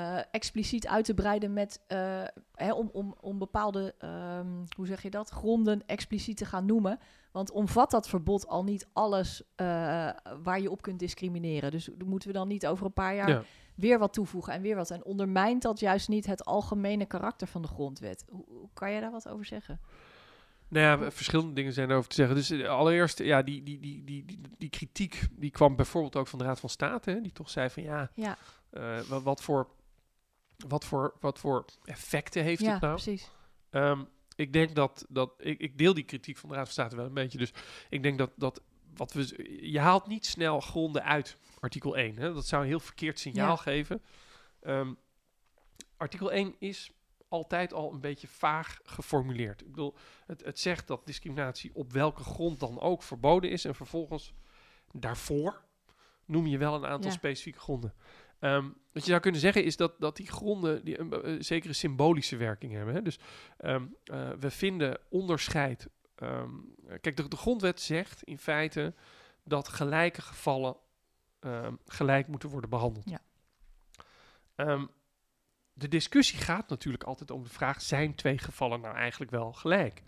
[0.00, 2.22] uh, expliciet uit te breiden met, uh,
[2.54, 3.94] hè, om, om, om bepaalde,
[4.38, 6.98] um, hoe zeg je dat, gronden expliciet te gaan noemen.
[7.30, 9.66] Want omvat dat verbod al niet alles uh,
[10.42, 11.70] waar je op kunt discrimineren.
[11.70, 13.42] Dus moeten we dan niet over een paar jaar ja.
[13.74, 14.90] weer wat toevoegen en weer wat.
[14.90, 18.24] En ondermijnt dat juist niet het algemene karakter van de grondwet?
[18.30, 19.80] Hoe, hoe kan je daar wat over zeggen?
[20.68, 22.36] Nou ja, verschillende dingen zijn erover te zeggen.
[22.36, 26.38] Dus allereerst, ja, die, die, die, die, die, die kritiek die kwam bijvoorbeeld ook van
[26.38, 27.10] de Raad van State.
[27.10, 28.36] Hè, die toch zei van ja, ja.
[29.08, 29.68] wat, wat voor
[30.68, 32.94] wat voor, wat voor effecten heeft ja, het nou?
[32.94, 33.30] precies.
[33.70, 36.96] Um, ik denk dat, dat ik, ik deel die kritiek van de Raad van State
[36.96, 37.38] wel een beetje.
[37.38, 37.52] Dus
[37.88, 38.62] ik denk dat, dat
[38.94, 42.16] wat we, je haalt niet snel gronden uit artikel 1.
[42.16, 42.32] Hè?
[42.32, 43.56] Dat zou een heel verkeerd signaal Ja.
[43.56, 44.02] geven.
[44.62, 44.98] Um,
[45.96, 46.92] artikel 1 is
[47.28, 49.60] altijd al een beetje vaag geformuleerd.
[49.60, 49.94] Ik bedoel,
[50.26, 53.64] het, het zegt dat discriminatie op welke grond dan ook verboden is.
[53.64, 54.32] En vervolgens
[54.92, 55.62] daarvoor
[56.24, 57.16] noem je wel een aantal Ja.
[57.16, 57.94] specifieke gronden.
[58.40, 61.72] Ehm, wat je zou kunnen zeggen is dat, dat die gronden die een, eh, zekere
[61.72, 62.94] symbolische werking hebben.
[62.94, 63.02] Hè?
[63.02, 63.18] Dus
[63.56, 65.88] ehm, eh, we vinden onderscheid.
[66.14, 66.50] ehm,
[67.00, 68.94] kijk, de, de grondwet zegt in feite
[69.44, 70.76] dat gelijke gevallen
[71.86, 73.10] gelijk moeten worden behandeld.
[73.10, 73.20] Ja.
[75.72, 80.02] De discussie gaat natuurlijk altijd om de vraag: zijn twee gevallen nou eigenlijk wel gelijk?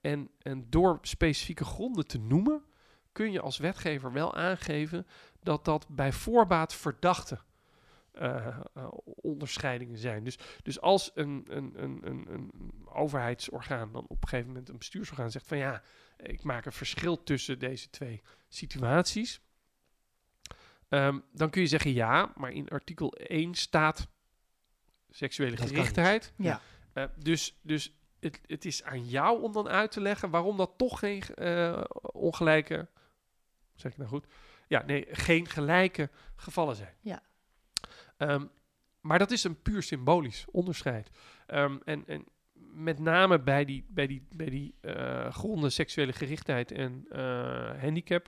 [0.00, 2.64] En, en door specifieke gronden te noemen,
[3.12, 5.06] kun je als wetgever wel aangeven
[5.42, 7.38] dat dat bij voorbaat verdachte
[8.12, 10.24] eh, eh, onderscheidingen zijn.
[10.24, 12.52] Dus, dus als een, een, een, een, een
[12.84, 15.82] overheidsorgaan dan op een gegeven moment een bestuursorgaan zegt van ja,
[16.16, 19.40] ik maak een verschil tussen deze twee situaties,
[20.88, 24.08] ehm, dan kun je zeggen ja, maar in artikel 1 staat
[25.10, 26.32] seksuele Dat gerichtheid.
[26.36, 26.60] Ja.
[26.92, 30.72] Eh, dus dus het, het is aan jou om dan uit te leggen waarom dat
[30.76, 31.22] toch geen
[32.12, 32.88] ongelijke,
[33.74, 34.26] zeg ik nou goed?
[34.72, 36.94] Ja, nee, geen gelijke gevallen zijn.
[37.00, 37.22] Ja.
[38.16, 38.46] Ehm,
[39.00, 41.10] maar dat is een puur symbolisch onderscheid.
[41.46, 42.24] Ehm, en, en
[42.72, 48.26] met name bij die, bij die, bij die eh, gronden seksuele gerichtheid en eh, handicap,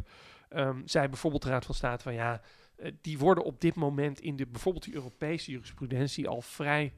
[0.48, 2.40] ehm, zei bijvoorbeeld de Raad van State van ja,
[2.76, 6.92] eh, die worden op dit moment in de, bijvoorbeeld die Europese jurisprudentie al vrij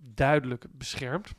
[0.00, 1.34] duidelijk beschermd.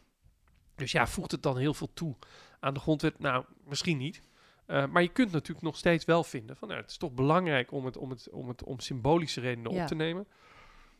[0.75, 2.15] Dus ja, voegt het dan heel veel toe
[2.59, 3.19] aan de grondwet?
[3.19, 4.21] Nou, misschien niet.
[4.71, 7.71] Eh, maar je kunt natuurlijk nog steeds wel vinden van nou, het is toch belangrijk
[7.71, 9.81] om het om, het, om, het, om symbolische redenen Ja.
[9.81, 10.27] op te nemen.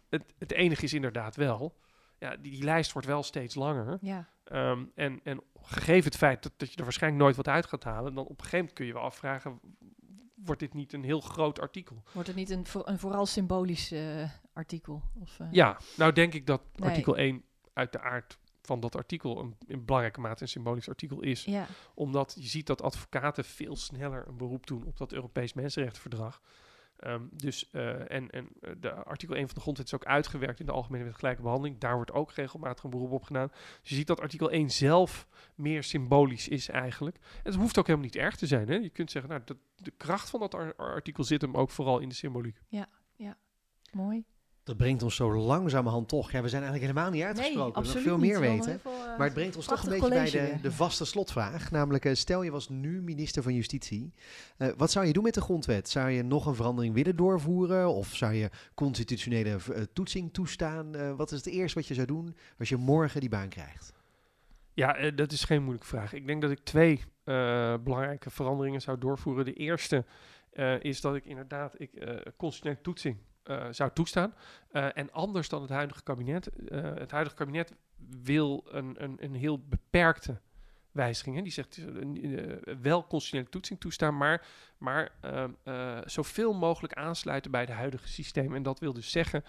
[0.10, 1.76] Het, het enige is inderdaad wel,
[2.20, 3.98] ja, die, die lijst wordt wel steeds langer.
[4.02, 7.66] Ja, Ehm, en, en gegeven het feit dat, dat je er waarschijnlijk nooit wat uit
[7.66, 9.60] gaat halen, dan op een gegeven moment kun je wel afvragen,
[10.36, 12.04] wordt dit niet een heel groot artikel?
[12.12, 15.02] wordt het niet een, vo- een vooral symbolisch eh, artikel?
[15.20, 16.90] Of, eh, Ja, nou denk ik dat Nee.
[16.90, 17.44] artikel 1
[17.74, 21.44] uit de aard van dat artikel een, in belangrijke mate een symbolisch artikel is.
[21.44, 26.42] Ja, Omdat je ziet dat advocaten veel sneller een beroep doen op dat Europees Mensenrechtenverdrag.
[27.02, 30.60] Ehm, dus, eh, en, en eh, de artikel 1 van de grondwet is ook uitgewerkt
[30.60, 31.78] in de Algemene Wet Gelijke Behandeling.
[31.78, 33.48] Daar wordt ook regelmatig een beroep op gedaan.
[33.82, 37.16] Dus je ziet dat artikel 1 zelf meer symbolisch is eigenlijk.
[37.16, 38.68] En het hoeft ook helemaal niet erg te zijn.
[38.68, 38.76] Hè?
[38.76, 42.00] Je kunt zeggen, nou, de, de kracht van dat ar- artikel zit hem ook vooral
[42.00, 42.58] in de symboliek.
[43.92, 44.26] mooi.
[44.64, 46.32] Dat brengt ons zo langzamerhand toch.
[46.32, 47.82] Ja, we zijn eigenlijk helemaal niet uitgesproken.
[47.82, 48.82] we willen nog veel meer weten.
[49.18, 50.62] Maar het brengt ons toch een beetje bij de, weer.
[50.62, 51.72] de vaste slotvraag.
[51.72, 54.14] Namelijk, eh, stel je was nu minister van Justitie.
[54.58, 55.90] Eh, wat zou je doen met de grondwet?
[55.90, 57.94] Zou je nog een verandering willen doorvoeren?
[57.94, 60.96] Of zou je constitutionele eh, toetsing toestaan?
[60.96, 63.94] Eh, wat is het eerste wat je zou doen als je morgen die baan krijgt?
[64.74, 66.14] Ja, eh, dat is geen moeilijke vraag.
[66.14, 69.46] Ik denk dat ik twee eh, belangrijke veranderingen zou doorvoeren.
[69.46, 70.06] De eerste
[70.52, 72.08] eh, is dat ik inderdaad ik, eh
[72.38, 74.34] constitutionele toetsing eh, zou toestaan.
[74.72, 76.48] Eh, en anders dan het huidige kabinet.
[76.48, 77.74] eh, het huidige kabinet
[78.24, 80.40] wil een, een, een heel beperkte
[80.92, 81.36] wijziging.
[81.36, 81.42] Hè.
[81.42, 81.78] Die zegt
[82.82, 84.46] wel constitutionele toetsing toestaan, maar,
[84.78, 88.56] maar eh, eh, zoveel mogelijk aansluiten bij het huidige systeem.
[88.56, 89.44] En dat wil dus zeggen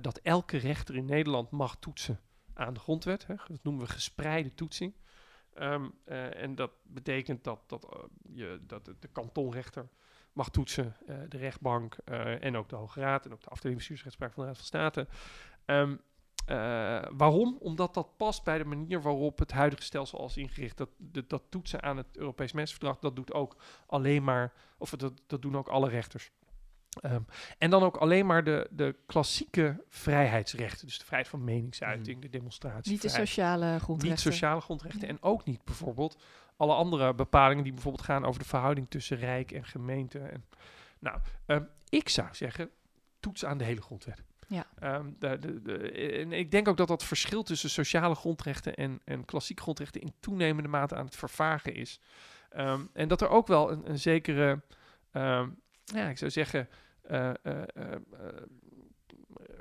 [0.00, 2.20] dat elke rechter in Nederland mag toetsen
[2.54, 3.26] aan de grondwet.
[3.26, 3.34] Hè.
[3.48, 4.94] Dat noemen we gespreide toetsing.
[5.54, 9.88] Ehm, eh, en dat betekent dat, dat, je, dat de kantonrechter
[10.32, 13.78] mag toetsen, uh, de rechtbank uh, en ook de Hoge Raad en ook de afdeling
[13.78, 15.08] bestuursrechtspraak van de Raad van State.
[15.66, 16.00] Um,
[16.50, 17.56] uh, waarom?
[17.60, 20.76] Omdat dat past bij de manier waarop het huidige stelsel als ingericht.
[20.76, 23.56] Dat, dat, dat toetsen aan het Europees Mensenverdrag, dat doet ook
[23.86, 26.30] alleen maar, of dat, dat doen ook alle rechters.
[27.04, 27.26] Um,
[27.58, 30.86] en dan ook alleen maar de, de klassieke vrijheidsrechten.
[30.86, 32.22] Dus de vrijheid van meningsuiting, mm.
[32.22, 32.92] de demonstratie.
[32.92, 34.08] Niet de sociale grondrechten.
[34.08, 35.08] Niet sociale grondrechten.
[35.08, 36.22] En ook niet bijvoorbeeld
[36.60, 40.18] alle andere bepalingen die bijvoorbeeld gaan over de verhouding tussen rijk en gemeente.
[40.18, 40.44] En,
[40.98, 42.70] nou, um, ik zou zeggen,
[43.20, 44.22] toets aan de hele grondwet.
[44.46, 44.66] Ja.
[44.82, 49.00] Um, de, de, de, en ik denk ook dat dat verschil tussen sociale grondrechten en,
[49.04, 52.00] en klassieke grondrechten in toenemende mate aan het vervagen is.
[52.56, 54.62] Um, en dat er ook wel een, een zekere,
[55.84, 56.68] ja, ik zou zeggen,
[57.10, 57.84] uh, uh, uh,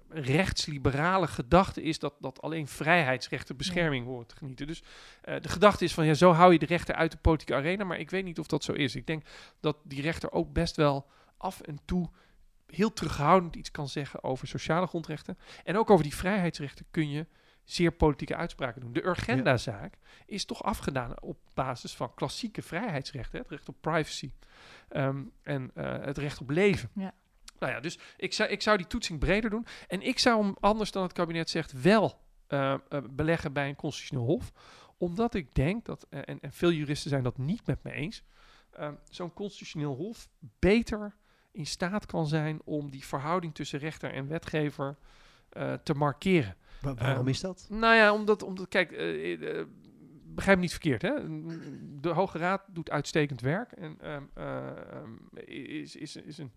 [0.10, 4.12] rechtsliberale gedachte is dat, dat alleen vrijheidsrechten bescherming ja.
[4.12, 4.68] horen te genieten.
[4.68, 4.84] Dus
[5.22, 8.00] de gedachte is van ja, zo hou je de rechten uit de politieke arena, maar
[8.00, 8.96] ik weet niet of dat zo is.
[8.96, 9.24] Ik denk
[9.60, 11.08] dat die rechter ook best wel
[11.38, 12.10] af en toe
[12.68, 15.38] heel terughoudend iets kan zeggen over sociale grondrechten.
[15.64, 17.26] En ook over die vrijheidsrechten kun je
[17.64, 18.94] zeer politieke uitspraken doen.
[18.94, 23.40] De Urgenda-zaak is toch afgedaan op basis van klassieke vrijheidsrechten.
[23.40, 24.32] Het recht op privacy
[24.90, 26.90] um, en uh, het recht op leven.
[26.96, 27.14] Ja.
[27.60, 29.66] Nou ja, dus ik zou, ik zou die toetsing breder doen.
[29.88, 33.76] En ik zou hem, anders dan het kabinet zegt, wel uh, uh, beleggen bij een
[33.76, 34.52] constitutioneel hof.
[34.98, 38.24] Omdat ik denk dat, en, en veel juristen zijn dat niet met me eens,
[38.72, 40.30] ehm, zo'n constitutioneel hof
[40.60, 41.16] beter
[41.52, 44.98] in staat kan zijn om die verhouding tussen rechter en wetgever
[45.84, 46.56] te markeren.
[46.82, 47.68] Wa waarom um, is dat?
[47.70, 48.90] Nou ja, omdat, omdat kijk,
[50.40, 51.14] begrijp me niet verkeerd, hè?
[52.00, 56.52] De Hoge Raad doet uitstekend werk en um, is, is, is een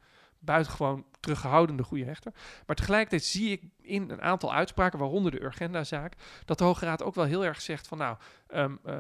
[0.45, 2.32] buitengewoon terughoudende goede rechter.
[2.66, 6.14] Maar tegelijkertijd zie ik in een aantal uitspraken, waaronder de Urgenda-zaak,
[6.45, 8.16] dat de Hoge Raad ook wel heel erg zegt van nou,
[8.55, 8.95] um, uh,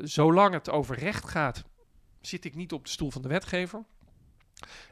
[0.00, 1.64] zolang het over recht gaat,
[2.20, 3.84] zit ik niet op de stoel van de wetgever.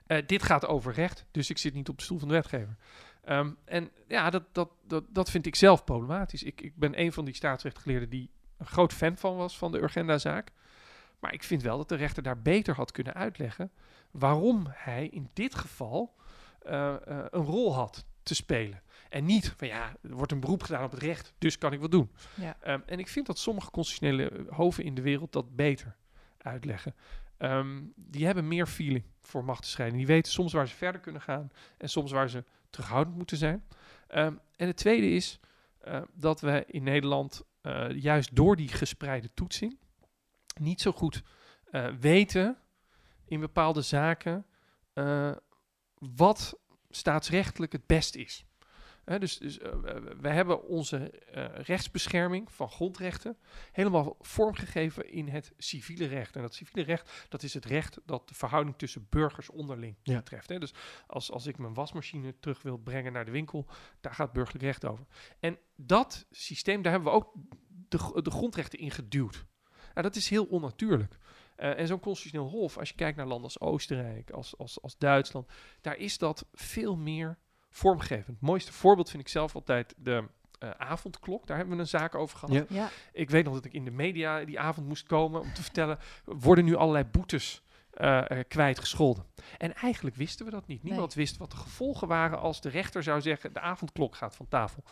[0.07, 2.77] Uh, dit gaat over recht, dus ik zit niet op de stoel van de wetgever.
[3.29, 6.43] Um, en ja, dat, dat, dat, dat vind ik zelf problematisch.
[6.43, 9.83] Ik, ik ben een van die staatsrechtgeleerden die een groot fan van was van de
[9.83, 10.53] Urgenda-zaak.
[11.19, 13.71] Maar ik vind wel dat de rechter daar beter had kunnen uitleggen
[14.11, 16.15] waarom hij in dit geval
[16.67, 18.83] uh, uh, een rol had te spelen.
[19.09, 21.81] En niet van ja, er wordt een beroep gedaan op het recht, dus kan ik
[21.81, 22.11] wat doen.
[22.35, 22.57] Ja.
[22.73, 25.97] Um, en ik vind dat sommige constitutionele hoven in de wereld dat beter
[26.39, 26.95] uitleggen.
[27.39, 30.01] Um, die hebben meer feeling voor machtsscheiding.
[30.01, 33.65] Die weten soms waar ze verder kunnen gaan en soms waar ze terughoudend moeten zijn.
[34.15, 35.41] Um, en het tweede is
[35.89, 39.79] uh, dat we in Nederland uh, juist door die gespreide toetsing
[40.61, 41.23] niet zo goed
[41.71, 42.59] uh, weten
[43.29, 44.47] in bepaalde zaken
[45.99, 46.59] wat
[46.91, 48.49] staatsrechtelijk het best is.
[49.09, 49.69] He, dus, dus uh,
[50.21, 53.37] we hebben onze uh, rechtsbescherming van grondrechten
[53.73, 56.37] helemaal vormgegeven in het civiele recht.
[56.37, 60.17] En dat civiele recht, dat is het recht dat de verhouding tussen burgers onderling ja.
[60.17, 60.49] betreft.
[60.49, 60.75] He, dus
[61.07, 63.67] als, als ik mijn wasmachine terug wil brengen naar de winkel,
[64.01, 65.07] daar gaat burgerlijk recht over.
[65.41, 67.33] En dat systeem, daar hebben we ook
[67.89, 69.47] de, de grondrechten in geduwd.
[69.95, 71.17] Nou, dat is heel onnatuurlijk.
[71.59, 74.99] Uh, en zo'n constitutioneel hof, als je kijkt naar landen als Oostenrijk, als, als, als
[74.99, 75.49] Duitsland,
[75.81, 77.39] daar is dat veel meer
[77.71, 78.33] vormgeven.
[78.33, 80.29] Het mooiste voorbeeld vind ik zelf altijd de
[80.65, 81.47] uh, avondklok.
[81.47, 82.55] Daar hebben we een zaak over gehad.
[82.55, 82.65] Ja.
[82.69, 82.89] Ja.
[83.13, 85.99] Ik weet nog dat ik in de media die avond moest komen om te vertellen...
[86.25, 87.63] worden nu allerlei boetes
[87.95, 89.25] uh, kwijtgescholden.
[89.59, 90.83] En eigenlijk wisten we dat niet.
[90.83, 91.25] Niemand nee.
[91.25, 93.53] wist wat de gevolgen waren als de rechter zou zeggen...
[93.53, 94.83] de avondklok gaat van tafel.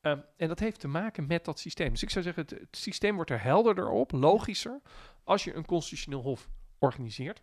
[0.00, 1.90] Um, en dat heeft te maken met dat systeem.
[1.90, 4.80] Dus ik zou zeggen, het, systeem wordt er helderder op, logischer...
[5.24, 7.42] als je een constitutioneel hof organiseert.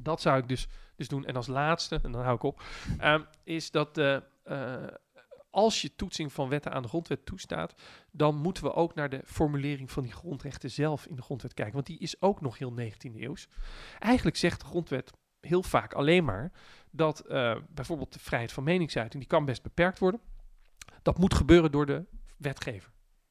[0.00, 1.24] Dat zou ik dus, dus doen.
[1.24, 2.62] En als laatste, en dan hou ik op,
[3.02, 4.86] um, is dat uh, uh,
[5.50, 7.74] als je toetsing van wetten aan de grondwet toestaat,
[8.10, 11.74] dan moeten we ook naar de formulering van die grondrechten zelf in de grondwet kijken.
[11.74, 13.48] Want die is ook nog heel 19e eeuws.
[13.98, 15.10] Eigenlijk zegt de grondwet
[15.40, 16.52] heel vaak alleen maar
[16.90, 20.20] dat uh, bijvoorbeeld de vrijheid van meningsuiting, die kan best beperkt worden.
[21.02, 22.04] Dat moet gebeuren door de
[22.36, 22.90] wetgever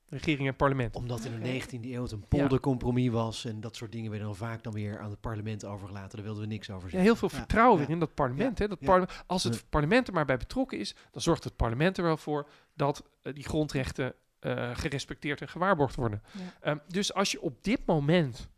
[0.10, 0.96] regering en parlement.
[0.96, 3.12] Omdat in de 19e eeuw het een poldercompromis ja.
[3.12, 6.18] was en dat soort dingen werden dan vaak dan weer aan het parlement overgelaten.
[6.18, 7.00] Daar wilden we niks over zeggen.
[7.00, 7.86] Ja, heel veel vertrouwen ja.
[7.86, 8.60] weer in dat parlement.
[8.60, 8.68] Hè?
[8.68, 12.04] Dat parlement als het parlement er maar bij betrokken is, dan zorgt het parlement er
[12.04, 16.24] wel voor dat uh, die grondrechten uh, gerespecteerd en gewaarborgd worden.
[16.64, 18.50] Um, dus als je op dit moment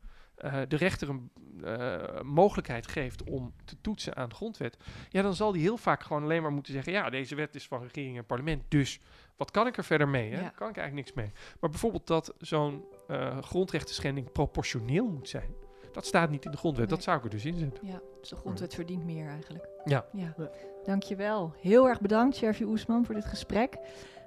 [0.46, 1.32] uh, de rechter een
[1.64, 4.78] uh, mogelijkheid geeft om te toetsen aan de grondwet,
[5.10, 7.68] ja, dan zal die heel vaak gewoon alleen maar moeten zeggen: ja, deze wet is
[7.68, 9.00] van regering en parlement, dus
[9.36, 10.32] wat kan ik er verder mee?
[10.32, 10.42] Hè?
[10.42, 10.50] Ja.
[10.50, 11.32] Kan ik eigenlijk niks mee.
[11.60, 15.54] Maar bijvoorbeeld dat zo'n uh, grondrechtenschending proportioneel moet zijn.
[15.92, 16.88] Dat staat niet in de grondwet.
[16.88, 16.96] Nee.
[16.96, 17.88] Dat zou ik er dus in zetten.
[17.88, 19.68] Ja, dus de grondwet verdient meer eigenlijk.
[19.86, 20.06] Ja.
[20.14, 20.36] ja.
[20.84, 21.54] Dankjewel.
[21.60, 23.78] Heel erg bedankt, Shervie Oesman, voor dit gesprek.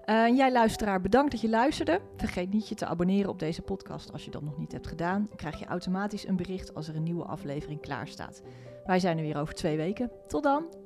[0.06, 2.00] Uh, jij luisteraar, bedankt dat je luisterde.
[2.16, 5.24] Vergeet niet je te abonneren op deze podcast als je dat nog niet hebt gedaan.
[5.28, 8.42] Dan krijg je automatisch een bericht als er een nieuwe aflevering klaar staat.
[8.84, 10.10] Wij zijn er weer over twee weken.
[10.26, 10.83] Tot dan!